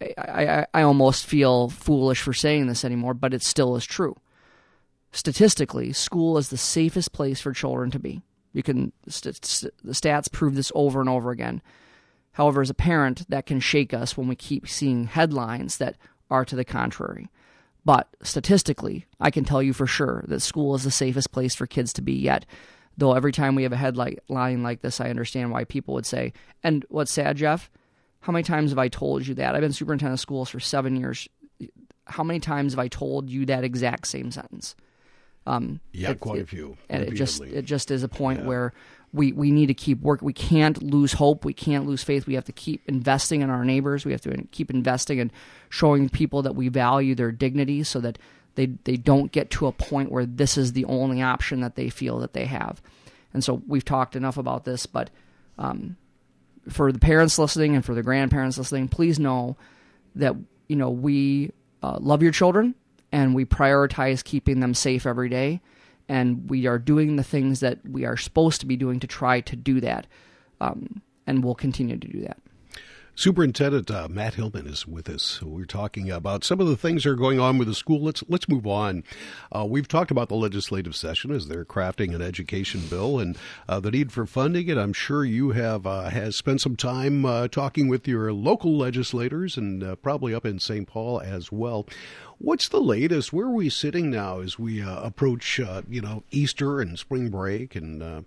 I, 0.00 0.14
I, 0.18 0.66
I 0.74 0.82
almost 0.82 1.24
feel 1.24 1.68
foolish 1.68 2.20
for 2.20 2.32
saying 2.32 2.66
this 2.66 2.84
anymore, 2.84 3.14
but 3.14 3.32
it 3.32 3.42
still 3.42 3.76
is 3.76 3.84
true. 3.84 4.16
Statistically, 5.12 5.92
school 5.92 6.36
is 6.36 6.50
the 6.50 6.58
safest 6.58 7.12
place 7.12 7.40
for 7.40 7.52
children 7.52 7.90
to 7.92 7.98
be. 7.98 8.22
You 8.52 8.62
can 8.62 8.92
st- 9.08 9.44
st- 9.44 9.74
the 9.82 9.92
stats 9.92 10.30
prove 10.30 10.54
this 10.54 10.72
over 10.74 11.00
and 11.00 11.08
over 11.08 11.30
again. 11.30 11.62
However, 12.32 12.60
as 12.60 12.70
a 12.70 12.74
parent, 12.74 13.28
that 13.30 13.46
can 13.46 13.60
shake 13.60 13.94
us 13.94 14.16
when 14.16 14.28
we 14.28 14.36
keep 14.36 14.68
seeing 14.68 15.06
headlines 15.06 15.78
that 15.78 15.96
are 16.30 16.44
to 16.44 16.56
the 16.56 16.64
contrary. 16.64 17.28
But 17.86 18.08
statistically, 18.20 19.06
I 19.20 19.30
can 19.30 19.44
tell 19.44 19.62
you 19.62 19.72
for 19.72 19.86
sure 19.86 20.24
that 20.26 20.40
school 20.40 20.74
is 20.74 20.82
the 20.82 20.90
safest 20.90 21.30
place 21.30 21.54
for 21.54 21.68
kids 21.68 21.92
to 21.92 22.02
be 22.02 22.14
yet. 22.14 22.44
Though 22.98 23.12
every 23.12 23.30
time 23.30 23.54
we 23.54 23.62
have 23.62 23.72
a 23.72 23.76
headline 23.76 24.62
like 24.64 24.80
this, 24.80 25.00
I 25.00 25.08
understand 25.08 25.52
why 25.52 25.62
people 25.62 25.94
would 25.94 26.04
say, 26.04 26.32
and 26.64 26.84
what's 26.88 27.12
sad, 27.12 27.36
Jeff? 27.36 27.70
How 28.22 28.32
many 28.32 28.42
times 28.42 28.72
have 28.72 28.78
I 28.78 28.88
told 28.88 29.24
you 29.24 29.34
that? 29.34 29.54
I've 29.54 29.60
been 29.60 29.72
superintendent 29.72 30.14
of 30.14 30.20
schools 30.20 30.50
for 30.50 30.58
seven 30.58 30.96
years. 30.96 31.28
How 32.06 32.24
many 32.24 32.40
times 32.40 32.72
have 32.72 32.80
I 32.80 32.88
told 32.88 33.30
you 33.30 33.46
that 33.46 33.62
exact 33.62 34.08
same 34.08 34.32
sentence? 34.32 34.74
Um, 35.46 35.78
yeah, 35.92 36.10
it, 36.10 36.18
quite 36.18 36.40
it, 36.40 36.42
a 36.42 36.46
few. 36.46 36.76
And 36.88 37.04
it 37.04 37.14
just 37.14 37.40
it 37.40 37.66
just 37.66 37.92
is 37.92 38.02
a 38.02 38.08
point 38.08 38.40
yeah. 38.40 38.46
where 38.46 38.72
we, 39.16 39.32
we 39.32 39.50
need 39.50 39.66
to 39.66 39.74
keep 39.74 40.02
work. 40.02 40.20
We 40.20 40.34
can't 40.34 40.82
lose 40.82 41.14
hope. 41.14 41.44
We 41.44 41.54
can't 41.54 41.86
lose 41.86 42.02
faith. 42.02 42.26
We 42.26 42.34
have 42.34 42.44
to 42.44 42.52
keep 42.52 42.82
investing 42.86 43.40
in 43.40 43.48
our 43.48 43.64
neighbors. 43.64 44.04
We 44.04 44.12
have 44.12 44.20
to 44.22 44.44
keep 44.52 44.70
investing 44.70 45.18
and 45.18 45.32
showing 45.70 46.10
people 46.10 46.42
that 46.42 46.54
we 46.54 46.68
value 46.68 47.14
their 47.14 47.32
dignity, 47.32 47.82
so 47.82 47.98
that 48.00 48.18
they 48.56 48.66
they 48.84 48.96
don't 48.96 49.32
get 49.32 49.50
to 49.52 49.66
a 49.66 49.72
point 49.72 50.12
where 50.12 50.26
this 50.26 50.58
is 50.58 50.74
the 50.74 50.84
only 50.84 51.22
option 51.22 51.60
that 51.60 51.76
they 51.76 51.88
feel 51.88 52.18
that 52.18 52.34
they 52.34 52.44
have. 52.44 52.82
And 53.32 53.42
so 53.42 53.62
we've 53.66 53.84
talked 53.84 54.16
enough 54.16 54.36
about 54.36 54.64
this, 54.64 54.84
but 54.84 55.10
um, 55.58 55.96
for 56.68 56.92
the 56.92 56.98
parents 56.98 57.38
listening 57.38 57.74
and 57.74 57.84
for 57.84 57.94
the 57.94 58.02
grandparents 58.02 58.58
listening, 58.58 58.88
please 58.88 59.18
know 59.18 59.56
that 60.14 60.36
you 60.68 60.76
know 60.76 60.90
we 60.90 61.52
uh, 61.82 61.96
love 62.00 62.22
your 62.22 62.32
children 62.32 62.74
and 63.12 63.34
we 63.34 63.46
prioritize 63.46 64.22
keeping 64.22 64.60
them 64.60 64.74
safe 64.74 65.06
every 65.06 65.30
day 65.30 65.62
and 66.08 66.48
we 66.48 66.66
are 66.66 66.78
doing 66.78 67.16
the 67.16 67.24
things 67.24 67.60
that 67.60 67.78
we 67.88 68.04
are 68.04 68.16
supposed 68.16 68.60
to 68.60 68.66
be 68.66 68.76
doing 68.76 69.00
to 69.00 69.06
try 69.06 69.40
to 69.40 69.56
do 69.56 69.80
that. 69.80 70.06
Um, 70.60 71.02
and 71.26 71.42
we'll 71.42 71.54
continue 71.54 71.96
to 71.96 72.08
do 72.08 72.20
that. 72.20 72.38
Superintendent 73.18 73.90
uh, 73.90 74.08
Matt 74.10 74.34
Hillmann 74.34 74.66
is 74.66 74.86
with 74.86 75.08
us. 75.08 75.40
We're 75.40 75.64
talking 75.64 76.10
about 76.10 76.44
some 76.44 76.60
of 76.60 76.68
the 76.68 76.76
things 76.76 77.04
that 77.04 77.10
are 77.10 77.14
going 77.14 77.40
on 77.40 77.56
with 77.56 77.66
the 77.66 77.74
school. 77.74 78.02
Let's 78.02 78.22
let's 78.28 78.46
move 78.46 78.66
on. 78.66 79.04
Uh, 79.50 79.64
we've 79.64 79.88
talked 79.88 80.10
about 80.10 80.28
the 80.28 80.34
legislative 80.34 80.94
session 80.94 81.30
as 81.30 81.48
they're 81.48 81.64
crafting 81.64 82.14
an 82.14 82.20
education 82.20 82.82
bill 82.90 83.18
and 83.18 83.38
uh, 83.70 83.80
the 83.80 83.90
need 83.90 84.12
for 84.12 84.26
funding. 84.26 84.70
And 84.70 84.78
I'm 84.78 84.92
sure 84.92 85.24
you 85.24 85.52
have 85.52 85.86
uh, 85.86 86.10
has 86.10 86.36
spent 86.36 86.60
some 86.60 86.76
time 86.76 87.24
uh, 87.24 87.48
talking 87.48 87.88
with 87.88 88.06
your 88.06 88.34
local 88.34 88.76
legislators 88.76 89.56
and 89.56 89.82
uh, 89.82 89.96
probably 89.96 90.34
up 90.34 90.44
in 90.44 90.58
St. 90.58 90.86
Paul 90.86 91.22
as 91.22 91.50
well. 91.50 91.86
What's 92.36 92.68
the 92.68 92.82
latest? 92.82 93.32
Where 93.32 93.46
are 93.46 93.50
we 93.50 93.70
sitting 93.70 94.10
now 94.10 94.40
as 94.40 94.58
we 94.58 94.82
approach 94.82 95.58
you 95.88 96.02
know 96.02 96.22
Easter 96.32 96.82
and 96.82 96.98
spring 96.98 97.30
break 97.30 97.76
and 97.76 98.26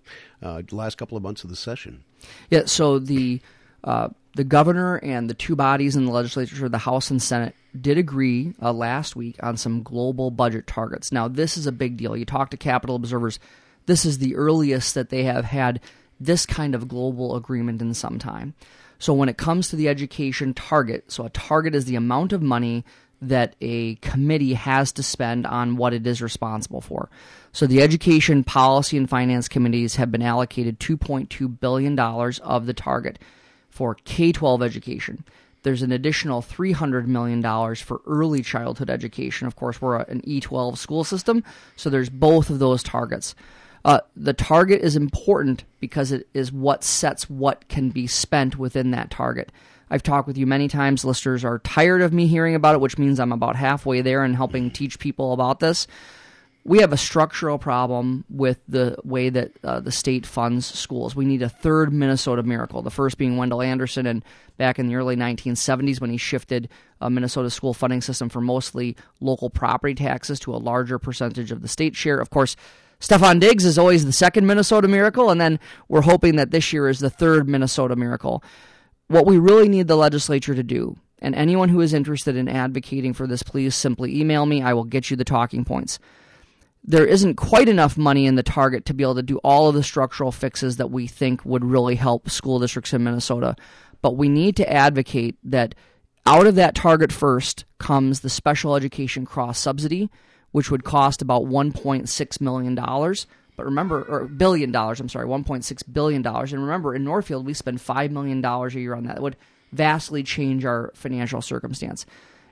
last 0.72 0.98
couple 0.98 1.16
of 1.16 1.22
months 1.22 1.44
of 1.44 1.50
the 1.50 1.54
session? 1.54 2.02
Yeah. 2.50 2.64
So 2.64 2.98
the 2.98 3.40
uh, 3.84 4.08
the 4.34 4.44
governor 4.44 4.96
and 4.96 5.28
the 5.28 5.34
two 5.34 5.56
bodies 5.56 5.96
in 5.96 6.04
the 6.04 6.12
legislature, 6.12 6.68
the 6.68 6.78
House 6.78 7.10
and 7.10 7.22
Senate, 7.22 7.54
did 7.78 7.98
agree 7.98 8.54
uh, 8.62 8.72
last 8.72 9.16
week 9.16 9.36
on 9.42 9.56
some 9.56 9.82
global 9.82 10.30
budget 10.30 10.66
targets. 10.66 11.12
Now, 11.12 11.28
this 11.28 11.56
is 11.56 11.66
a 11.66 11.72
big 11.72 11.96
deal. 11.96 12.16
You 12.16 12.24
talk 12.24 12.50
to 12.50 12.56
Capitol 12.56 12.96
observers, 12.96 13.38
this 13.86 14.04
is 14.04 14.18
the 14.18 14.36
earliest 14.36 14.94
that 14.94 15.08
they 15.08 15.24
have 15.24 15.44
had 15.44 15.80
this 16.20 16.46
kind 16.46 16.74
of 16.74 16.88
global 16.88 17.34
agreement 17.34 17.80
in 17.80 17.94
some 17.94 18.18
time. 18.18 18.54
So 18.98 19.14
when 19.14 19.28
it 19.28 19.38
comes 19.38 19.68
to 19.68 19.76
the 19.76 19.88
education 19.88 20.52
target, 20.52 21.10
so 21.10 21.24
a 21.24 21.30
target 21.30 21.74
is 21.74 21.86
the 21.86 21.96
amount 21.96 22.32
of 22.32 22.42
money 22.42 22.84
that 23.22 23.56
a 23.60 23.96
committee 23.96 24.54
has 24.54 24.92
to 24.92 25.02
spend 25.02 25.46
on 25.46 25.76
what 25.76 25.92
it 25.92 26.06
is 26.06 26.22
responsible 26.22 26.80
for. 26.80 27.10
So 27.52 27.66
the 27.66 27.82
education 27.82 28.44
policy 28.44 28.96
and 28.96 29.08
finance 29.08 29.48
committees 29.48 29.96
have 29.96 30.10
been 30.10 30.22
allocated 30.22 30.78
2.2 30.78 31.60
billion 31.60 31.96
dollars 31.96 32.38
of 32.40 32.66
the 32.66 32.74
target 32.74 33.18
for 33.70 33.94
K-12 33.94 34.62
education. 34.62 35.24
There's 35.62 35.82
an 35.82 35.92
additional 35.92 36.42
$300 36.42 37.06
million 37.06 37.42
for 37.76 38.00
early 38.06 38.42
childhood 38.42 38.90
education. 38.90 39.46
Of 39.46 39.56
course, 39.56 39.80
we're 39.80 39.96
an 39.96 40.22
E12 40.22 40.78
school 40.78 41.04
system, 41.04 41.44
so 41.76 41.90
there's 41.90 42.08
both 42.08 42.50
of 42.50 42.58
those 42.58 42.82
targets. 42.82 43.34
Uh, 43.84 44.00
the 44.16 44.32
target 44.32 44.82
is 44.82 44.96
important 44.96 45.64
because 45.80 46.12
it 46.12 46.28
is 46.34 46.52
what 46.52 46.84
sets 46.84 47.30
what 47.30 47.68
can 47.68 47.90
be 47.90 48.06
spent 48.06 48.58
within 48.58 48.90
that 48.90 49.10
target. 49.10 49.50
I've 49.90 50.02
talked 50.02 50.28
with 50.28 50.38
you 50.38 50.46
many 50.46 50.68
times. 50.68 51.04
Listeners 51.04 51.44
are 51.44 51.58
tired 51.60 52.00
of 52.00 52.12
me 52.12 52.26
hearing 52.26 52.54
about 52.54 52.74
it, 52.74 52.80
which 52.80 52.98
means 52.98 53.18
I'm 53.18 53.32
about 53.32 53.56
halfway 53.56 54.02
there 54.02 54.22
and 54.22 54.36
helping 54.36 54.70
teach 54.70 54.98
people 54.98 55.32
about 55.32 55.60
this. 55.60 55.86
We 56.64 56.80
have 56.80 56.92
a 56.92 56.96
structural 56.98 57.58
problem 57.58 58.24
with 58.28 58.58
the 58.68 58.96
way 59.02 59.30
that 59.30 59.52
uh, 59.64 59.80
the 59.80 59.90
state 59.90 60.26
funds 60.26 60.66
schools. 60.66 61.16
We 61.16 61.24
need 61.24 61.42
a 61.42 61.48
third 61.48 61.92
Minnesota 61.92 62.42
miracle. 62.42 62.82
The 62.82 62.90
first 62.90 63.16
being 63.16 63.38
Wendell 63.38 63.62
Anderson, 63.62 64.06
and 64.06 64.22
back 64.58 64.78
in 64.78 64.86
the 64.86 64.96
early 64.96 65.16
1970s 65.16 66.00
when 66.00 66.10
he 66.10 66.18
shifted 66.18 66.68
a 67.00 67.08
Minnesota 67.08 67.48
school 67.48 67.72
funding 67.72 68.02
system 68.02 68.28
from 68.28 68.44
mostly 68.44 68.94
local 69.20 69.48
property 69.48 69.94
taxes 69.94 70.38
to 70.40 70.54
a 70.54 70.58
larger 70.58 70.98
percentage 70.98 71.50
of 71.50 71.62
the 71.62 71.68
state 71.68 71.96
share. 71.96 72.20
Of 72.20 72.28
course, 72.28 72.56
Stefon 73.00 73.40
Diggs 73.40 73.64
is 73.64 73.78
always 73.78 74.04
the 74.04 74.12
second 74.12 74.46
Minnesota 74.46 74.86
miracle, 74.86 75.30
and 75.30 75.40
then 75.40 75.58
we're 75.88 76.02
hoping 76.02 76.36
that 76.36 76.50
this 76.50 76.72
year 76.72 76.88
is 76.88 76.98
the 76.98 77.08
third 77.08 77.48
Minnesota 77.48 77.96
miracle. 77.96 78.44
What 79.08 79.24
we 79.24 79.38
really 79.38 79.68
need 79.68 79.88
the 79.88 79.96
legislature 79.96 80.54
to 80.54 80.62
do, 80.62 80.96
and 81.20 81.34
anyone 81.34 81.70
who 81.70 81.80
is 81.80 81.94
interested 81.94 82.36
in 82.36 82.46
advocating 82.46 83.14
for 83.14 83.26
this, 83.26 83.42
please 83.42 83.74
simply 83.74 84.20
email 84.20 84.44
me. 84.44 84.60
I 84.60 84.74
will 84.74 84.84
get 84.84 85.10
you 85.10 85.16
the 85.16 85.24
talking 85.24 85.64
points. 85.64 85.98
There 86.82 87.06
isn't 87.06 87.34
quite 87.34 87.68
enough 87.68 87.98
money 87.98 88.26
in 88.26 88.36
the 88.36 88.42
target 88.42 88.86
to 88.86 88.94
be 88.94 89.02
able 89.04 89.16
to 89.16 89.22
do 89.22 89.38
all 89.38 89.68
of 89.68 89.74
the 89.74 89.82
structural 89.82 90.32
fixes 90.32 90.76
that 90.76 90.90
we 90.90 91.06
think 91.06 91.44
would 91.44 91.64
really 91.64 91.94
help 91.94 92.30
school 92.30 92.58
districts 92.58 92.92
in 92.92 93.04
Minnesota. 93.04 93.54
But 94.02 94.16
we 94.16 94.28
need 94.28 94.56
to 94.56 94.72
advocate 94.72 95.36
that 95.44 95.74
out 96.26 96.46
of 96.46 96.54
that 96.54 96.74
target 96.74 97.12
first 97.12 97.64
comes 97.78 98.20
the 98.20 98.30
special 98.30 98.76
education 98.76 99.26
cross 99.26 99.58
subsidy 99.58 100.10
which 100.52 100.70
would 100.70 100.84
cost 100.84 101.22
about 101.22 101.44
$1.6 101.44 102.40
million. 102.40 102.74
But 102.74 103.64
remember, 103.66 104.02
or 104.02 104.24
billion 104.26 104.72
dollars, 104.72 105.00
I'm 105.00 105.08
sorry, 105.08 105.26
$1.6 105.26 105.92
billion. 105.92 106.26
And 106.26 106.52
remember, 106.52 106.94
in 106.94 107.04
Northfield, 107.04 107.46
we 107.46 107.54
spend 107.54 107.78
$5 107.78 108.10
million 108.10 108.44
a 108.44 108.68
year 108.70 108.94
on 108.94 109.04
that. 109.04 109.18
It 109.18 109.22
would 109.22 109.36
vastly 109.72 110.22
change 110.22 110.64
our 110.64 110.90
financial 110.94 111.42
circumstance. 111.42 112.06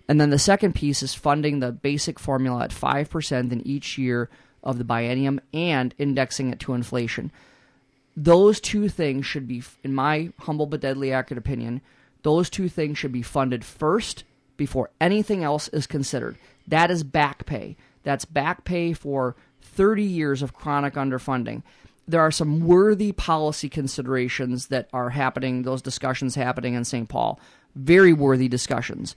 And 0.09 0.21
then 0.21 0.31
the 0.31 0.39
second 0.39 0.75
piece 0.75 1.03
is 1.03 1.15
funding 1.15 1.61
the 1.61 1.71
basic 1.71 2.19
formula 2.19 2.65
at 2.65 2.71
5% 2.71 3.53
in 3.53 3.67
each 3.67 3.99
year 3.99 4.31
of 4.63 4.79
the 4.79 4.85
biennium 4.85 5.39
and 5.53 5.95
indexing 5.99 6.51
it 6.51 6.61
to 6.61 6.73
inflation. 6.73 7.31
Those 8.17 8.59
two 8.59 8.89
things 8.89 9.27
should 9.27 9.47
be, 9.47 9.63
in 9.85 9.95
my 9.95 10.33
humble 10.41 10.67
but 10.67 10.81
deadly 10.81 11.13
accurate 11.13 11.39
opinion, 11.39 11.83
those 12.23 12.51
two 12.51 12.69
things 12.69 12.99
should 12.99 13.13
be 13.13 13.23
funded 13.23 13.65
first 13.65 14.25
before 14.57 14.91
anything 15.01 15.45
else 15.45 15.69
is 15.69 15.87
considered. 15.87 16.37
That 16.67 16.91
is 16.91 17.05
back 17.05 17.47
pay. 17.47 17.77
That's 18.03 18.25
back 18.25 18.65
pay 18.65 18.93
for 18.93 19.37
30 19.63 20.03
years 20.03 20.43
of 20.43 20.55
chronic 20.55 20.95
underfunding. 20.95 21.63
There 22.09 22.21
are 22.21 22.31
some 22.31 22.61
worthy 22.67 23.13
policy 23.13 23.69
considerations 23.69 24.69
that 24.69 24.89
are 24.93 25.11
happening, 25.11 25.63
those 25.63 25.83
discussions 25.83 26.35
happening 26.35 26.75
in 26.75 26.85
St. 26.85 27.09
Paul. 27.09 27.39
Very 27.77 28.13
worthy 28.13 28.49
discussions. 28.49 29.15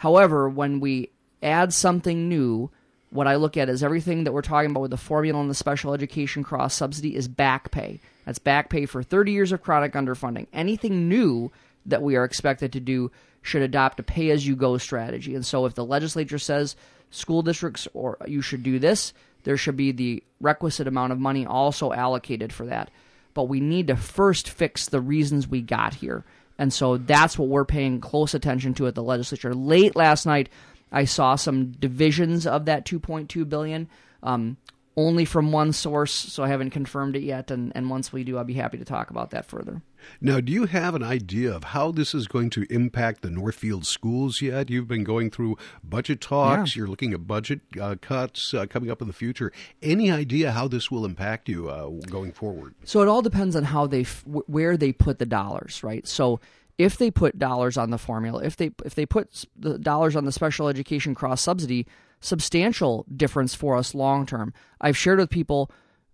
However, 0.00 0.48
when 0.48 0.80
we 0.80 1.10
add 1.42 1.74
something 1.74 2.26
new, 2.26 2.70
what 3.10 3.26
I 3.26 3.36
look 3.36 3.58
at 3.58 3.68
is 3.68 3.82
everything 3.82 4.24
that 4.24 4.32
we're 4.32 4.40
talking 4.40 4.70
about 4.70 4.80
with 4.80 4.92
the 4.92 4.96
formula 4.96 5.38
and 5.38 5.50
the 5.50 5.54
special 5.54 5.92
education 5.92 6.42
cross 6.42 6.72
subsidy 6.72 7.14
is 7.14 7.28
back 7.28 7.70
pay. 7.70 8.00
That's 8.24 8.38
back 8.38 8.70
pay 8.70 8.86
for 8.86 9.02
30 9.02 9.32
years 9.32 9.52
of 9.52 9.60
chronic 9.60 9.92
underfunding. 9.92 10.46
Anything 10.54 11.06
new 11.06 11.52
that 11.84 12.00
we 12.00 12.16
are 12.16 12.24
expected 12.24 12.72
to 12.72 12.80
do 12.80 13.10
should 13.42 13.60
adopt 13.60 14.00
a 14.00 14.02
pay 14.02 14.30
as 14.30 14.46
you 14.46 14.56
go 14.56 14.78
strategy. 14.78 15.34
And 15.34 15.44
so 15.44 15.66
if 15.66 15.74
the 15.74 15.84
legislature 15.84 16.38
says 16.38 16.76
school 17.10 17.42
districts 17.42 17.86
or 17.92 18.16
you 18.26 18.40
should 18.40 18.62
do 18.62 18.78
this, 18.78 19.12
there 19.42 19.58
should 19.58 19.76
be 19.76 19.92
the 19.92 20.22
requisite 20.40 20.88
amount 20.88 21.12
of 21.12 21.18
money 21.18 21.44
also 21.44 21.92
allocated 21.92 22.54
for 22.54 22.64
that. 22.64 22.90
But 23.34 23.50
we 23.50 23.60
need 23.60 23.88
to 23.88 23.96
first 23.96 24.48
fix 24.48 24.86
the 24.86 25.02
reasons 25.02 25.46
we 25.46 25.60
got 25.60 25.92
here. 25.92 26.24
And 26.60 26.74
so 26.74 26.98
that's 26.98 27.38
what 27.38 27.48
we're 27.48 27.64
paying 27.64 28.02
close 28.02 28.34
attention 28.34 28.74
to 28.74 28.86
at 28.86 28.94
the 28.94 29.02
legislature. 29.02 29.54
Late 29.54 29.96
last 29.96 30.26
night, 30.26 30.50
I 30.92 31.06
saw 31.06 31.34
some 31.36 31.70
divisions 31.70 32.46
of 32.46 32.66
that 32.66 32.84
2.2 32.84 33.48
billion. 33.48 33.88
Um, 34.22 34.58
only 34.96 35.24
from 35.24 35.52
one 35.52 35.72
source, 35.72 36.12
so 36.12 36.42
I 36.42 36.48
haven't 36.48 36.70
confirmed 36.70 37.16
it 37.16 37.22
yet. 37.22 37.50
And, 37.50 37.72
and 37.74 37.88
once 37.88 38.12
we 38.12 38.24
do, 38.24 38.36
I'll 38.36 38.44
be 38.44 38.54
happy 38.54 38.76
to 38.78 38.84
talk 38.84 39.10
about 39.10 39.30
that 39.30 39.46
further. 39.46 39.82
Now, 40.20 40.40
do 40.40 40.50
you 40.50 40.66
have 40.66 40.94
an 40.94 41.02
idea 41.02 41.54
of 41.54 41.64
how 41.64 41.92
this 41.92 42.14
is 42.14 42.26
going 42.26 42.50
to 42.50 42.66
impact 42.70 43.22
the 43.22 43.30
Northfield 43.30 43.86
schools 43.86 44.40
yet? 44.40 44.68
You've 44.70 44.88
been 44.88 45.04
going 45.04 45.30
through 45.30 45.58
budget 45.84 46.20
talks, 46.20 46.74
yeah. 46.74 46.80
you're 46.80 46.88
looking 46.88 47.12
at 47.12 47.26
budget 47.26 47.60
uh, 47.80 47.96
cuts 48.00 48.52
uh, 48.52 48.66
coming 48.66 48.90
up 48.90 49.00
in 49.00 49.06
the 49.06 49.14
future. 49.14 49.52
Any 49.82 50.10
idea 50.10 50.52
how 50.52 50.68
this 50.68 50.90
will 50.90 51.04
impact 51.04 51.48
you 51.48 51.68
uh, 51.68 51.88
going 52.08 52.32
forward? 52.32 52.74
So 52.84 53.02
it 53.02 53.08
all 53.08 53.22
depends 53.22 53.54
on 53.54 53.64
how 53.64 53.86
they, 53.86 54.02
f- 54.02 54.24
where 54.26 54.76
they 54.76 54.92
put 54.92 55.18
the 55.18 55.26
dollars, 55.26 55.82
right? 55.82 56.06
So 56.06 56.40
if 56.78 56.96
they 56.96 57.10
put 57.10 57.38
dollars 57.38 57.76
on 57.76 57.90
the 57.90 57.98
formula, 57.98 58.42
if 58.42 58.56
they 58.56 58.70
if 58.86 58.94
they 58.94 59.04
put 59.04 59.44
the 59.54 59.78
dollars 59.78 60.16
on 60.16 60.24
the 60.24 60.32
special 60.32 60.66
education 60.66 61.14
cross 61.14 61.42
subsidy, 61.42 61.86
substantial 62.20 63.06
difference 63.14 63.54
for 63.54 63.76
us 63.76 63.94
long 63.94 64.26
term. 64.26 64.52
I've 64.80 64.96
shared 64.96 65.18
with 65.18 65.30
people 65.30 65.70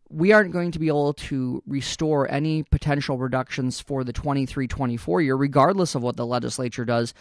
we 0.08 0.32
aren't 0.32 0.52
going 0.52 0.70
to 0.70 0.78
be 0.78 0.88
able 0.88 1.14
to 1.14 1.62
restore 1.66 2.30
any 2.30 2.62
potential 2.62 3.18
reductions 3.18 3.80
for 3.80 4.04
the 4.04 4.12
23 4.12 4.68
24 4.68 5.22
year, 5.22 5.36
regardless 5.36 5.94
of 5.94 6.02
what 6.02 6.16
the 6.16 6.26
legislature 6.26 6.84
does, 6.84 7.12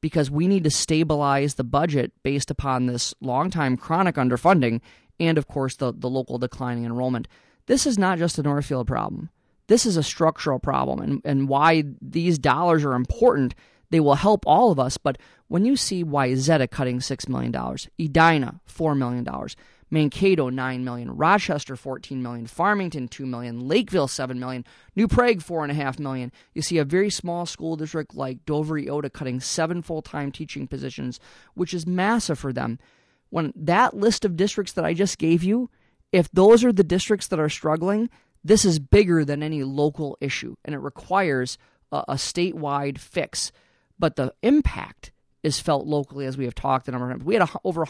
because 0.00 0.30
we 0.30 0.48
need 0.48 0.64
to 0.64 0.70
stabilize 0.70 1.54
the 1.54 1.64
budget 1.64 2.12
based 2.22 2.50
upon 2.50 2.86
this 2.86 3.14
long-time 3.20 3.76
chronic 3.76 4.14
underfunding 4.14 4.80
and, 5.18 5.36
of 5.36 5.46
course, 5.46 5.76
the, 5.76 5.92
the 5.92 6.08
local 6.08 6.38
declining 6.38 6.86
enrollment. 6.86 7.28
This 7.66 7.86
is 7.86 7.98
not 7.98 8.18
just 8.18 8.38
a 8.38 8.42
Northfield 8.42 8.86
problem. 8.86 9.28
This 9.66 9.84
is 9.84 9.96
a 9.96 10.02
structural 10.02 10.58
problem, 10.58 11.00
and, 11.00 11.22
and 11.24 11.48
why 11.48 11.84
these 12.00 12.38
dollars 12.38 12.84
are 12.84 12.94
important 12.94 13.54
they 13.90 14.00
will 14.00 14.14
help 14.14 14.44
all 14.46 14.70
of 14.70 14.78
us. 14.78 14.96
But 14.96 15.18
when 15.48 15.64
you 15.64 15.76
see 15.76 16.04
Wayzata 16.04 16.70
cutting 16.70 17.00
$6 17.00 17.28
million, 17.28 17.54
Edina, 17.98 18.60
$4 18.68 18.96
million, 18.96 19.26
Mankato, 19.90 20.48
9 20.48 20.84
million, 20.84 21.16
Rochester, 21.16 21.74
14 21.74 22.22
million, 22.22 22.46
Farmington, 22.46 23.08
2 23.08 23.26
million, 23.26 23.66
Lakeville, 23.66 24.06
7 24.08 24.38
million, 24.38 24.64
New 24.94 25.08
Prague, 25.08 25.38
4.5 25.38 25.98
million, 25.98 26.32
you 26.54 26.62
see 26.62 26.78
a 26.78 26.84
very 26.84 27.10
small 27.10 27.44
school 27.44 27.76
district 27.76 28.14
like 28.14 28.44
Dover 28.46 28.80
Eyota 28.80 29.12
cutting 29.12 29.40
seven 29.40 29.82
full 29.82 30.02
time 30.02 30.30
teaching 30.30 30.68
positions, 30.68 31.18
which 31.54 31.74
is 31.74 31.86
massive 31.86 32.38
for 32.38 32.52
them. 32.52 32.78
When 33.30 33.52
that 33.56 33.94
list 33.94 34.24
of 34.24 34.36
districts 34.36 34.72
that 34.74 34.84
I 34.84 34.94
just 34.94 35.18
gave 35.18 35.42
you, 35.42 35.70
if 36.12 36.30
those 36.30 36.64
are 36.64 36.72
the 36.72 36.84
districts 36.84 37.28
that 37.28 37.40
are 37.40 37.48
struggling, 37.48 38.10
this 38.42 38.64
is 38.64 38.78
bigger 38.78 39.24
than 39.24 39.42
any 39.42 39.62
local 39.64 40.16
issue, 40.20 40.56
and 40.64 40.74
it 40.74 40.78
requires 40.78 41.58
a, 41.92 42.04
a 42.08 42.14
statewide 42.14 42.98
fix 42.98 43.52
but 44.00 44.16
the 44.16 44.32
impact 44.42 45.12
is 45.42 45.60
felt 45.60 45.86
locally 45.86 46.26
as 46.26 46.36
we 46.36 46.44
have 46.44 46.54
talked 46.54 46.88
a 46.88 46.90
number 46.90 47.10
of 47.10 47.12
times. 47.12 47.24
We 47.24 47.34
had 47.34 47.48
a, 47.48 47.50
over 47.64 47.86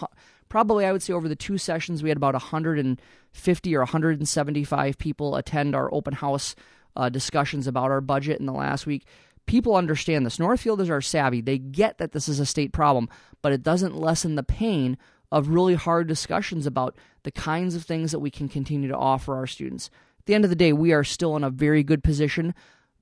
probably 0.48 0.84
I 0.84 0.92
would 0.92 1.02
say 1.02 1.12
over 1.12 1.28
the 1.28 1.36
two 1.36 1.58
sessions 1.58 2.02
we 2.02 2.10
had 2.10 2.16
about 2.16 2.34
150 2.34 3.76
or 3.76 3.80
175 3.80 4.98
people 4.98 5.36
attend 5.36 5.74
our 5.74 5.92
open 5.92 6.14
house 6.14 6.54
uh, 6.96 7.08
discussions 7.08 7.66
about 7.66 7.90
our 7.90 8.00
budget 8.00 8.40
in 8.40 8.46
the 8.46 8.52
last 8.52 8.86
week. 8.86 9.06
People 9.46 9.74
understand 9.74 10.26
this. 10.26 10.36
Northfielders 10.36 10.90
are 10.90 11.00
savvy. 11.00 11.40
They 11.40 11.58
get 11.58 11.98
that 11.98 12.12
this 12.12 12.28
is 12.28 12.38
a 12.38 12.46
state 12.46 12.72
problem, 12.72 13.08
but 13.42 13.52
it 13.52 13.62
doesn't 13.62 13.96
lessen 13.96 14.34
the 14.34 14.42
pain 14.42 14.98
of 15.32 15.48
really 15.48 15.74
hard 15.74 16.06
discussions 16.06 16.66
about 16.66 16.96
the 17.22 17.30
kinds 17.30 17.74
of 17.74 17.84
things 17.84 18.12
that 18.12 18.18
we 18.18 18.30
can 18.30 18.48
continue 18.48 18.88
to 18.88 18.96
offer 18.96 19.34
our 19.34 19.46
students. 19.46 19.90
At 20.18 20.26
the 20.26 20.34
end 20.34 20.44
of 20.44 20.50
the 20.50 20.56
day, 20.56 20.72
we 20.72 20.92
are 20.92 21.04
still 21.04 21.36
in 21.36 21.44
a 21.44 21.50
very 21.50 21.82
good 21.82 22.04
position 22.04 22.54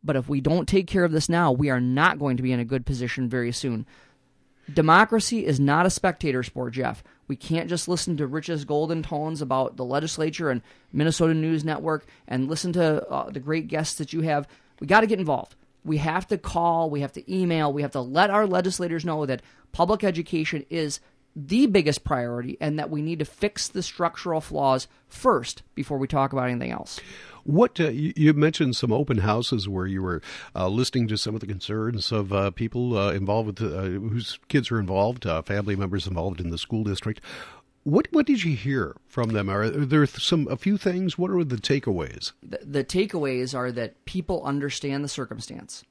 but 0.03 0.17
if 0.17 0.29
we 0.29 0.41
don't 0.41 0.69
take 0.69 0.87
care 0.87 1.05
of 1.05 1.13
this 1.13 1.29
now, 1.29 1.53
we 1.53 1.71
are 1.71 1.81
not 1.81 2.19
going 2.19 2.37
to 2.37 2.43
be 2.43 2.53
in 2.53 2.61
a 2.61 2.65
good 2.65 2.87
position 2.87 3.29
very 3.29 3.53
soon. 3.53 3.87
Democracy 4.73 5.47
is 5.47 5.59
not 5.59 5.87
a 5.87 5.91
spectator 5.91 6.43
sport, 6.43 6.75
Jeff. 6.75 7.03
We 7.27 7.37
can't 7.37 7.69
just 7.69 7.89
listen 7.89 8.17
to 8.19 8.27
Rich's 8.27 8.65
golden 8.65 9.03
tones 9.03 9.41
about 9.41 9.77
the 9.77 9.85
legislature 9.85 10.51
and 10.51 10.63
Minnesota 10.93 11.35
News 11.35 11.65
Network 11.65 12.07
and 12.27 12.49
listen 12.49 12.73
to 12.75 13.07
uh, 13.09 13.31
the 13.31 13.41
great 13.41 13.69
guests 13.69 13.97
that 13.97 14.13
you 14.13 14.23
have. 14.23 14.47
We 14.81 14.87
got 14.87 15.01
to 15.01 15.07
get 15.07 15.19
involved. 15.19 15.55
We 15.85 15.99
have 15.99 16.27
to 16.29 16.39
call, 16.39 16.91
we 16.91 17.01
have 17.01 17.13
to 17.13 17.35
email, 17.35 17.73
we 17.73 17.83
have 17.83 17.93
to 17.93 18.01
let 18.01 18.31
our 18.31 18.47
legislators 18.47 19.05
know 19.05 19.25
that 19.27 19.43
public 19.73 20.05
education 20.05 20.67
is 20.69 21.01
the 21.47 21.67
biggest 21.67 22.03
priority 22.03 22.57
and 22.61 22.79
that 22.79 22.91
we 22.91 23.01
need 23.01 23.21
to 23.21 23.25
fix 23.25 23.69
the 23.69 23.83
structural 23.83 24.41
flaws 24.41 24.89
first 25.07 25.63
before 25.77 25.97
we 25.97 26.09
talk 26.09 26.33
about 26.33 26.49
anything 26.49 26.73
else. 26.73 26.99
What 27.45 27.79
uh, 27.81 27.91
you, 27.91 28.13
you, 28.17 28.35
mentioned 28.35 28.77
some 28.77 28.93
open 28.93 29.19
houses 29.19 29.69
where 29.69 29.87
you 29.87 30.03
were 30.03 30.21
uh, 30.55 30.69
listening 30.69 31.07
to 31.09 31.17
some 31.17 31.35
of 31.35 31.41
the 31.41 31.47
concerns 31.47 32.11
of 32.11 32.33
uh, 32.33 32.51
people 32.51 32.99
uh, 32.99 33.13
involved 33.13 33.61
with 33.61 33.73
uh, 33.73 33.83
whose 34.09 34.39
kids 34.49 34.71
are 34.71 34.81
involved, 34.81 35.27
uh, 35.27 35.41
family 35.43 35.77
members 35.77 36.07
involved 36.07 36.41
in 36.41 36.51
the 36.51 36.59
school 36.59 36.83
district. 36.83 37.21
What 37.85 38.09
what 38.11 38.27
did 38.27 38.43
you 38.43 38.55
hear 38.55 38.97
from 39.07 39.31
them? 39.31 39.49
Are 39.49 39.71
there 39.71 40.05
some 40.07 40.47
a 40.49 40.57
few 40.57 40.77
things? 40.77 41.17
What 41.17 41.31
are 41.31 41.45
the 41.45 41.57
takeaways? 41.57 42.33
The, 42.43 42.59
the 42.63 42.85
takeaways 42.85 43.57
are 43.57 43.73
that 43.73 44.05
people 44.05 44.43
understand 44.45 45.03
the 45.03 45.09
circumstance, 45.09 45.85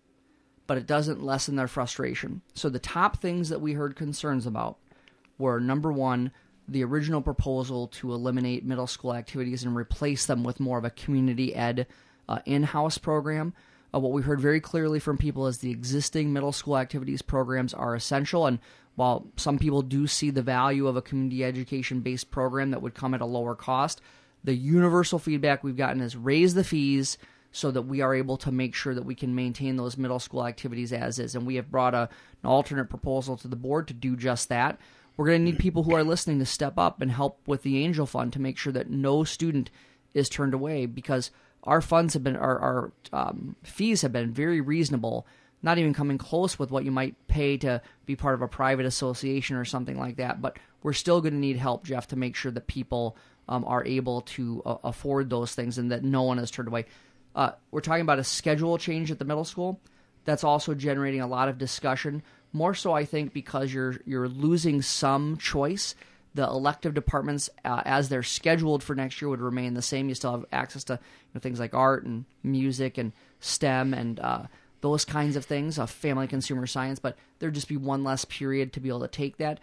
but 0.68 0.77
it 0.77 0.86
doesn't 0.86 1.24
lessen 1.24 1.56
their 1.56 1.70
frustration. 1.70 2.42
So 2.54 2.70
the 2.70 2.77
top 2.77 3.18
things 3.18 3.50
that 3.50 3.62
we 3.62 3.74
heard 3.74 3.96
concerns 3.96 4.46
about 4.46 4.77
were 5.38 5.60
number 5.60 5.91
one, 5.91 6.32
the 6.67 6.84
original 6.84 7.22
proposal 7.22 7.88
to 7.88 8.13
eliminate 8.13 8.65
middle 8.65 8.88
school 8.88 9.13
activities 9.13 9.63
and 9.63 9.75
replace 9.75 10.25
them 10.25 10.44
with 10.44 10.60
more 10.60 10.77
of 10.77 10.86
a 10.86 10.89
community 10.89 11.56
ed 11.56 11.88
uh, 12.27 12.39
in 12.46 12.63
house 12.63 12.98
program. 12.98 13.53
Uh, 13.94 14.00
what 14.00 14.12
we 14.12 14.22
heard 14.22 14.41
very 14.41 14.60
clearly 14.60 15.00
from 15.00 15.17
people 15.17 15.48
is 15.48 15.60
the 15.60 15.72
existing 15.72 16.34
middle 16.34 16.51
school 16.51 16.77
activities 16.77 17.22
programs 17.22 17.74
are 17.74 17.96
essential. 17.96 18.46
And 18.46 18.60
while 18.96 19.27
some 19.38 19.60
people 19.60 19.82
do 19.82 20.08
see 20.08 20.29
the 20.29 20.41
value 20.41 20.88
of 20.88 20.98
a 20.98 21.01
community 21.01 21.44
education 21.44 22.01
based 22.01 22.32
program 22.32 22.72
that 22.72 22.82
would 22.82 22.96
come 22.96 23.13
at 23.13 23.22
a 23.22 23.25
lower 23.25 23.56
cost, 23.56 24.01
the 24.44 24.56
universal 24.56 25.20
feedback 25.20 25.63
we've 25.63 25.77
gotten 25.77 26.01
is 26.01 26.15
raise 26.15 26.53
the 26.53 26.63
fees 26.63 27.17
so 27.51 27.72
that 27.72 27.84
we 27.84 28.01
are 28.01 28.13
able 28.13 28.38
to 28.38 28.51
make 28.51 28.75
sure 28.75 28.94
that 28.94 29.06
we 29.06 29.15
can 29.15 29.34
maintain 29.34 29.77
those 29.77 29.98
middle 29.98 30.20
school 30.20 30.46
activities 30.46 30.91
as 30.91 31.17
is. 31.17 31.34
And 31.34 31.46
we 31.46 31.56
have 31.56 31.72
brought 31.72 31.94
a, 31.94 32.10
an 32.44 32.50
alternate 32.50 32.89
proposal 32.89 33.38
to 33.38 33.48
the 33.48 33.56
board 33.56 33.88
to 33.88 33.94
do 33.94 34.15
just 34.15 34.50
that. 34.50 34.79
We're 35.17 35.25
going 35.25 35.43
to 35.43 35.51
need 35.51 35.59
people 35.59 35.83
who 35.83 35.95
are 35.95 36.03
listening 36.03 36.38
to 36.39 36.45
step 36.45 36.77
up 36.77 37.01
and 37.01 37.12
help 37.12 37.39
with 37.47 37.63
the 37.63 37.83
Angel 37.83 38.05
Fund 38.05 38.33
to 38.33 38.41
make 38.41 38.57
sure 38.57 38.71
that 38.74 38.89
no 38.89 39.24
student 39.24 39.71
is 40.13 40.29
turned 40.29 40.53
away 40.53 40.86
because 40.86 41.31
our 41.63 41.81
funds 41.81 42.13
have 42.13 42.24
been, 42.24 42.36
our, 42.36 42.59
our 42.59 42.91
um, 43.12 43.55
fees 43.63 44.03
have 44.03 44.12
been 44.13 44.31
very 44.31 44.62
reasonable, 44.62 45.25
not 45.63 45.79
even 45.79 45.93
coming 45.93 46.19
close 46.19 46.59
with 46.59 46.69
what 46.69 46.86
you 46.86 46.91
might 46.91 47.15
pay 47.27 47.57
to 47.57 47.81
be 48.05 48.15
part 48.15 48.36
of 48.36 48.43
a 48.43 48.47
private 48.47 48.86
association 48.86 49.55
or 49.55 49.65
something 49.65 49.97
like 49.97 50.17
that. 50.17 50.39
But 50.39 50.57
we're 50.83 50.93
still 50.93 51.19
going 51.19 51.33
to 51.33 51.39
need 51.39 51.57
help, 51.57 51.83
Jeff, 51.83 52.07
to 52.09 52.15
make 52.15 52.36
sure 52.36 52.51
that 52.51 52.67
people 52.67 53.17
um, 53.50 53.65
are 53.65 53.83
able 53.86 54.21
to 54.21 54.62
uh, 54.65 54.77
afford 54.83 55.31
those 55.31 55.55
things 55.55 55.79
and 55.79 55.91
that 55.91 56.03
no 56.03 56.24
one 56.24 56.38
is 56.38 56.51
turned 56.51 56.67
away. 56.67 56.86
Uh, 57.36 57.51
we're 57.71 57.81
talking 57.81 58.01
about 58.01 58.19
a 58.19 58.24
schedule 58.24 58.77
change 58.77 59.09
at 59.09 59.17
the 59.17 59.25
middle 59.25 59.45
school. 59.45 59.79
That's 60.25 60.43
also 60.43 60.74
generating 60.74 61.21
a 61.21 61.27
lot 61.27 61.50
of 61.50 61.57
discussion 61.57 62.21
more 62.54 62.74
so, 62.74 62.94
I 62.94 63.06
think, 63.06 63.34
because 63.34 63.74
you're 63.74 63.98
you're 64.06 64.27
losing 64.27 64.82
some 64.82 65.38
choice. 65.38 65.96
The 66.34 66.44
elective 66.44 66.94
departments, 66.94 67.50
uh, 67.66 67.82
as 67.86 68.10
they're 68.10 68.22
scheduled 68.22 68.84
for 68.84 68.96
next 68.96 69.22
year, 69.22 69.30
would 69.30 69.42
remain 69.42 69.74
the 69.74 69.82
same. 69.82 70.08
You 70.08 70.16
still 70.16 70.32
have 70.32 70.46
access 70.51 70.84
to 70.86 70.94
you 70.94 71.00
know, 71.34 71.39
things 71.39 71.60
like 71.60 71.74
art 71.74 72.04
and 72.06 72.25
music 72.44 72.98
and 72.98 73.12
STEM 73.39 73.94
and 73.94 74.20
uh, 74.20 74.44
those 74.82 75.04
kinds 75.04 75.36
of 75.36 75.46
things, 75.46 75.80
uh, 75.80 75.86
family 75.88 76.27
consumer 76.27 76.68
science. 76.68 77.00
But 77.00 77.18
there'd 77.39 77.56
just 77.56 77.68
be 77.68 77.77
one 77.77 78.04
less 78.04 78.24
period 78.25 78.74
to 78.74 78.80
be 78.80 78.89
able 78.89 79.01
to 79.01 79.08
take 79.08 79.38
that. 79.38 79.60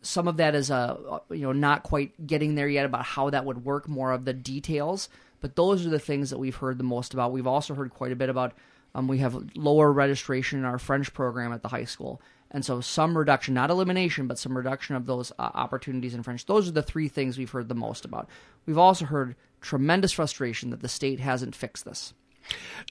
Some 0.00 0.28
of 0.28 0.38
that 0.38 0.54
is 0.54 0.70
uh, 0.70 1.20
you 1.30 1.42
know 1.42 1.52
not 1.52 1.82
quite 1.82 2.26
getting 2.26 2.54
there 2.54 2.68
yet 2.68 2.86
about 2.86 3.04
how 3.04 3.30
that 3.30 3.44
would 3.44 3.64
work. 3.64 3.88
More 3.88 4.12
of 4.12 4.24
the 4.24 4.34
details, 4.34 5.08
but 5.40 5.56
those 5.56 5.86
are 5.86 5.90
the 5.90 5.98
things 5.98 6.30
that 6.30 6.38
we've 6.38 6.56
heard 6.56 6.78
the 6.78 6.84
most 6.84 7.14
about. 7.14 7.32
We've 7.32 7.46
also 7.46 7.74
heard 7.74 7.90
quite 7.90 8.12
a 8.12 8.16
bit 8.16 8.28
about 8.28 8.54
um, 8.94 9.08
we 9.08 9.18
have 9.18 9.36
lower 9.56 9.92
registration 9.92 10.58
in 10.58 10.64
our 10.64 10.78
French 10.78 11.12
program 11.12 11.52
at 11.52 11.62
the 11.62 11.68
high 11.68 11.84
school. 11.84 12.20
And 12.50 12.64
so 12.64 12.80
some 12.80 13.18
reduction, 13.18 13.54
not 13.54 13.70
elimination, 13.70 14.28
but 14.28 14.38
some 14.38 14.56
reduction 14.56 14.94
of 14.94 15.06
those 15.06 15.32
uh, 15.32 15.50
opportunities 15.54 16.14
in 16.14 16.22
French. 16.22 16.46
Those 16.46 16.68
are 16.68 16.72
the 16.72 16.82
three 16.82 17.08
things 17.08 17.36
we've 17.36 17.50
heard 17.50 17.68
the 17.68 17.74
most 17.74 18.04
about. 18.04 18.28
We've 18.64 18.78
also 18.78 19.06
heard 19.06 19.34
tremendous 19.60 20.12
frustration 20.12 20.70
that 20.70 20.80
the 20.80 20.88
state 20.88 21.18
hasn't 21.18 21.56
fixed 21.56 21.84
this. 21.84 22.14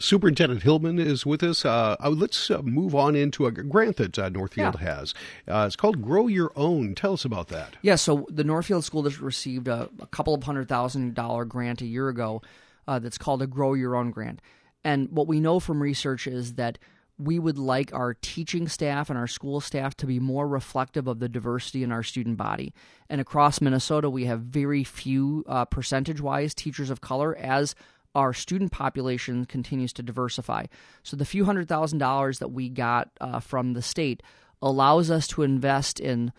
Superintendent 0.02 0.64
Hillmann 0.64 1.00
is 1.00 1.26
with 1.26 1.44
us. 1.44 1.64
Uh, 1.64 1.96
uh 2.04 2.10
let's 2.10 2.50
uh, 2.50 2.62
move 2.64 2.96
on 2.96 3.16
into 3.16 3.46
a 3.46 3.52
grant 3.52 3.98
that 3.98 4.18
uh, 4.18 4.30
Northfield 4.30 4.78
yeah. 4.82 4.96
has. 4.96 5.14
Uh, 5.48 5.66
it's 5.68 5.76
called 5.76 6.02
Grow 6.02 6.28
Your 6.28 6.52
Own. 6.56 6.96
Tell 6.96 7.13
us 7.13 7.24
about 7.24 7.50
that. 7.50 7.76
Yeah, 7.84 7.96
so 7.96 8.26
the 8.30 8.44
Northfield 8.44 8.84
School 8.84 9.04
District 9.04 9.24
received 9.24 9.68
a, 9.68 9.89
a 10.02 10.08
couple 10.08 10.34
of 10.34 10.44
hundred 10.44 10.68
thousand 10.68 11.13
dollar 11.13 11.46
grant 11.46 11.82
a 11.82 11.86
year 11.86 12.10
ago 12.10 12.42
uh, 12.88 13.00
that's 13.00 13.18
called 13.18 13.42
a 13.42 13.48
Grow 13.48 13.76
Your 13.76 13.96
Own 13.96 14.12
grant. 14.12 14.42
And 14.84 15.10
what 15.12 15.28
we 15.28 15.39
know 15.39 15.60
from 15.60 15.82
research 15.82 16.28
is 16.28 16.56
that 16.56 16.78
we 17.17 17.39
would 17.39 17.58
like 17.58 17.93
our 17.93 18.15
teaching 18.15 18.67
staff 18.67 19.10
and 19.10 19.17
our 19.17 19.28
school 19.28 19.62
staff 19.62 19.96
to 19.98 20.08
be 20.08 20.19
more 20.19 20.48
reflective 20.48 21.08
of 21.08 21.19
the 21.19 21.30
diversity 21.30 21.84
in 21.84 21.91
our 21.91 22.04
student 22.04 22.38
body. 22.38 22.74
And 23.08 23.22
across 23.22 23.62
Minnesota, 23.62 24.10
we 24.10 24.26
have 24.26 24.41
very 24.41 24.84
few 24.84 25.43
uh, 25.48 25.65
percentage 25.65 26.22
wise 26.22 26.54
teachers 26.54 26.89
of 26.89 27.02
color 27.02 27.36
as 27.38 27.76
our 28.15 28.34
student 28.34 28.72
population 28.72 29.46
continues 29.46 29.93
to 29.93 30.04
diversify. 30.04 30.65
So 31.04 31.15
the 31.15 31.26
few 31.26 31.46
hundred 31.46 31.67
thousand 31.67 32.00
dollars 32.00 32.39
that 32.39 32.52
we 32.52 32.69
got 32.69 33.10
uh, 33.22 33.39
from 33.39 33.74
the 33.74 33.82
state 33.82 34.22
allows 34.62 35.12
us 35.12 35.28
to 35.28 35.43
invest 35.43 36.00
in 36.00 36.32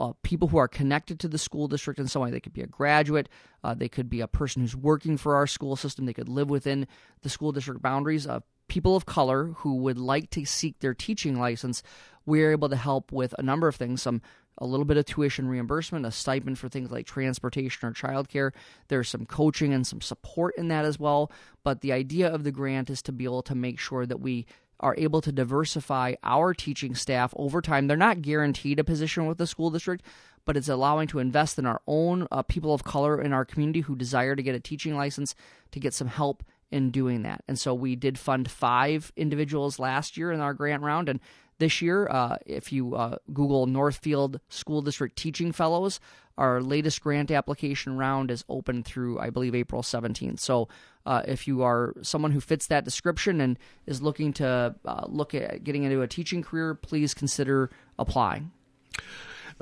uh, 0.00 0.12
people 0.22 0.48
who 0.48 0.56
are 0.56 0.68
connected 0.68 1.20
to 1.20 1.28
the 1.28 1.38
school 1.38 1.68
district 1.68 2.00
in 2.00 2.08
some 2.08 2.22
way. 2.22 2.30
They 2.30 2.40
could 2.40 2.54
be 2.54 2.62
a 2.62 2.66
graduate, 2.66 3.28
uh, 3.62 3.74
they 3.74 3.88
could 3.88 4.08
be 4.08 4.20
a 4.20 4.26
person 4.26 4.62
who's 4.62 4.74
working 4.74 5.16
for 5.16 5.36
our 5.36 5.46
school 5.46 5.76
system, 5.76 6.06
they 6.06 6.14
could 6.14 6.28
live 6.28 6.50
within 6.50 6.88
the 7.22 7.28
school 7.28 7.52
district 7.52 7.82
boundaries. 7.82 8.26
Uh, 8.26 8.40
people 8.68 8.96
of 8.96 9.04
color 9.04 9.48
who 9.58 9.76
would 9.76 9.98
like 9.98 10.30
to 10.30 10.44
seek 10.44 10.78
their 10.78 10.94
teaching 10.94 11.38
license, 11.38 11.82
we're 12.24 12.52
able 12.52 12.68
to 12.68 12.76
help 12.76 13.12
with 13.12 13.34
a 13.38 13.42
number 13.42 13.68
of 13.68 13.76
things. 13.76 14.02
Some 14.02 14.22
a 14.58 14.66
little 14.66 14.84
bit 14.84 14.98
of 14.98 15.06
tuition 15.06 15.48
reimbursement, 15.48 16.04
a 16.04 16.10
stipend 16.10 16.58
for 16.58 16.68
things 16.68 16.90
like 16.90 17.06
transportation 17.06 17.88
or 17.88 17.92
childcare. 17.92 18.52
There's 18.88 19.08
some 19.08 19.24
coaching 19.24 19.72
and 19.72 19.86
some 19.86 20.02
support 20.02 20.54
in 20.58 20.68
that 20.68 20.84
as 20.84 20.98
well. 20.98 21.32
But 21.64 21.80
the 21.80 21.92
idea 21.92 22.28
of 22.28 22.44
the 22.44 22.52
grant 22.52 22.90
is 22.90 23.00
to 23.02 23.12
be 23.12 23.24
able 23.24 23.42
to 23.42 23.54
make 23.54 23.78
sure 23.78 24.04
that 24.04 24.20
we 24.20 24.46
are 24.80 24.94
able 24.98 25.20
to 25.20 25.32
diversify 25.32 26.14
our 26.24 26.52
teaching 26.54 26.94
staff 26.94 27.32
over 27.36 27.60
time. 27.60 27.86
They're 27.86 27.96
not 27.96 28.22
guaranteed 28.22 28.78
a 28.78 28.84
position 28.84 29.26
with 29.26 29.38
the 29.38 29.46
school 29.46 29.70
district, 29.70 30.04
but 30.44 30.56
it's 30.56 30.68
allowing 30.68 31.06
to 31.08 31.18
invest 31.18 31.58
in 31.58 31.66
our 31.66 31.80
own 31.86 32.26
uh, 32.30 32.42
people 32.42 32.74
of 32.74 32.84
color 32.84 33.20
in 33.20 33.32
our 33.32 33.44
community 33.44 33.80
who 33.80 33.94
desire 33.94 34.34
to 34.34 34.42
get 34.42 34.54
a 34.54 34.60
teaching 34.60 34.96
license 34.96 35.34
to 35.70 35.80
get 35.80 35.94
some 35.94 36.08
help 36.08 36.42
in 36.70 36.90
doing 36.90 37.22
that. 37.22 37.42
And 37.48 37.58
so 37.58 37.74
we 37.74 37.96
did 37.96 38.18
fund 38.18 38.50
five 38.50 39.12
individuals 39.16 39.78
last 39.78 40.16
year 40.16 40.32
in 40.32 40.40
our 40.40 40.54
grant 40.54 40.82
round. 40.82 41.08
And 41.08 41.20
this 41.60 41.80
year, 41.80 42.08
uh, 42.10 42.36
if 42.46 42.72
you 42.72 42.96
uh, 42.96 43.16
Google 43.32 43.66
Northfield 43.66 44.40
School 44.48 44.82
District 44.82 45.14
Teaching 45.16 45.52
Fellows, 45.52 46.00
our 46.36 46.60
latest 46.60 47.00
grant 47.02 47.30
application 47.30 47.96
round 47.96 48.30
is 48.30 48.44
open 48.48 48.82
through, 48.82 49.20
I 49.20 49.30
believe, 49.30 49.54
April 49.54 49.82
17th. 49.82 50.40
So 50.40 50.68
uh, 51.06 51.22
if 51.28 51.46
you 51.46 51.62
are 51.62 51.94
someone 52.02 52.32
who 52.32 52.40
fits 52.40 52.66
that 52.68 52.84
description 52.84 53.40
and 53.40 53.58
is 53.86 54.02
looking 54.02 54.32
to 54.34 54.74
uh, 54.84 55.04
look 55.06 55.34
at 55.34 55.62
getting 55.62 55.84
into 55.84 56.02
a 56.02 56.08
teaching 56.08 56.42
career, 56.42 56.74
please 56.74 57.14
consider 57.14 57.70
applying. 57.98 58.50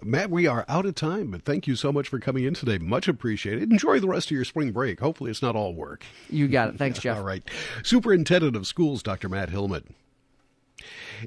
Matt, 0.02 0.30
we 0.30 0.46
are 0.46 0.64
out 0.68 0.86
of 0.86 0.94
time, 0.94 1.32
but 1.32 1.42
thank 1.42 1.66
you 1.66 1.74
so 1.74 1.90
much 1.90 2.08
for 2.08 2.20
coming 2.20 2.44
in 2.44 2.54
today. 2.54 2.78
Much 2.78 3.08
appreciated. 3.08 3.72
Enjoy 3.72 3.98
the 3.98 4.06
rest 4.06 4.28
of 4.28 4.30
your 4.36 4.44
spring 4.44 4.70
break. 4.70 5.00
Hopefully, 5.00 5.30
it's 5.30 5.42
not 5.42 5.56
all 5.56 5.74
work. 5.74 6.04
You 6.30 6.46
got 6.46 6.68
it. 6.68 6.78
Thanks, 6.78 6.98
Jeff. 7.00 7.16
all 7.16 7.24
right. 7.24 7.42
Superintendent 7.82 8.54
of 8.54 8.68
Schools, 8.68 9.02
Dr. 9.02 9.28
Matt 9.28 9.50
Hillmann. 9.50 9.94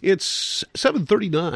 It's 0.01 0.63
739. 0.75 1.53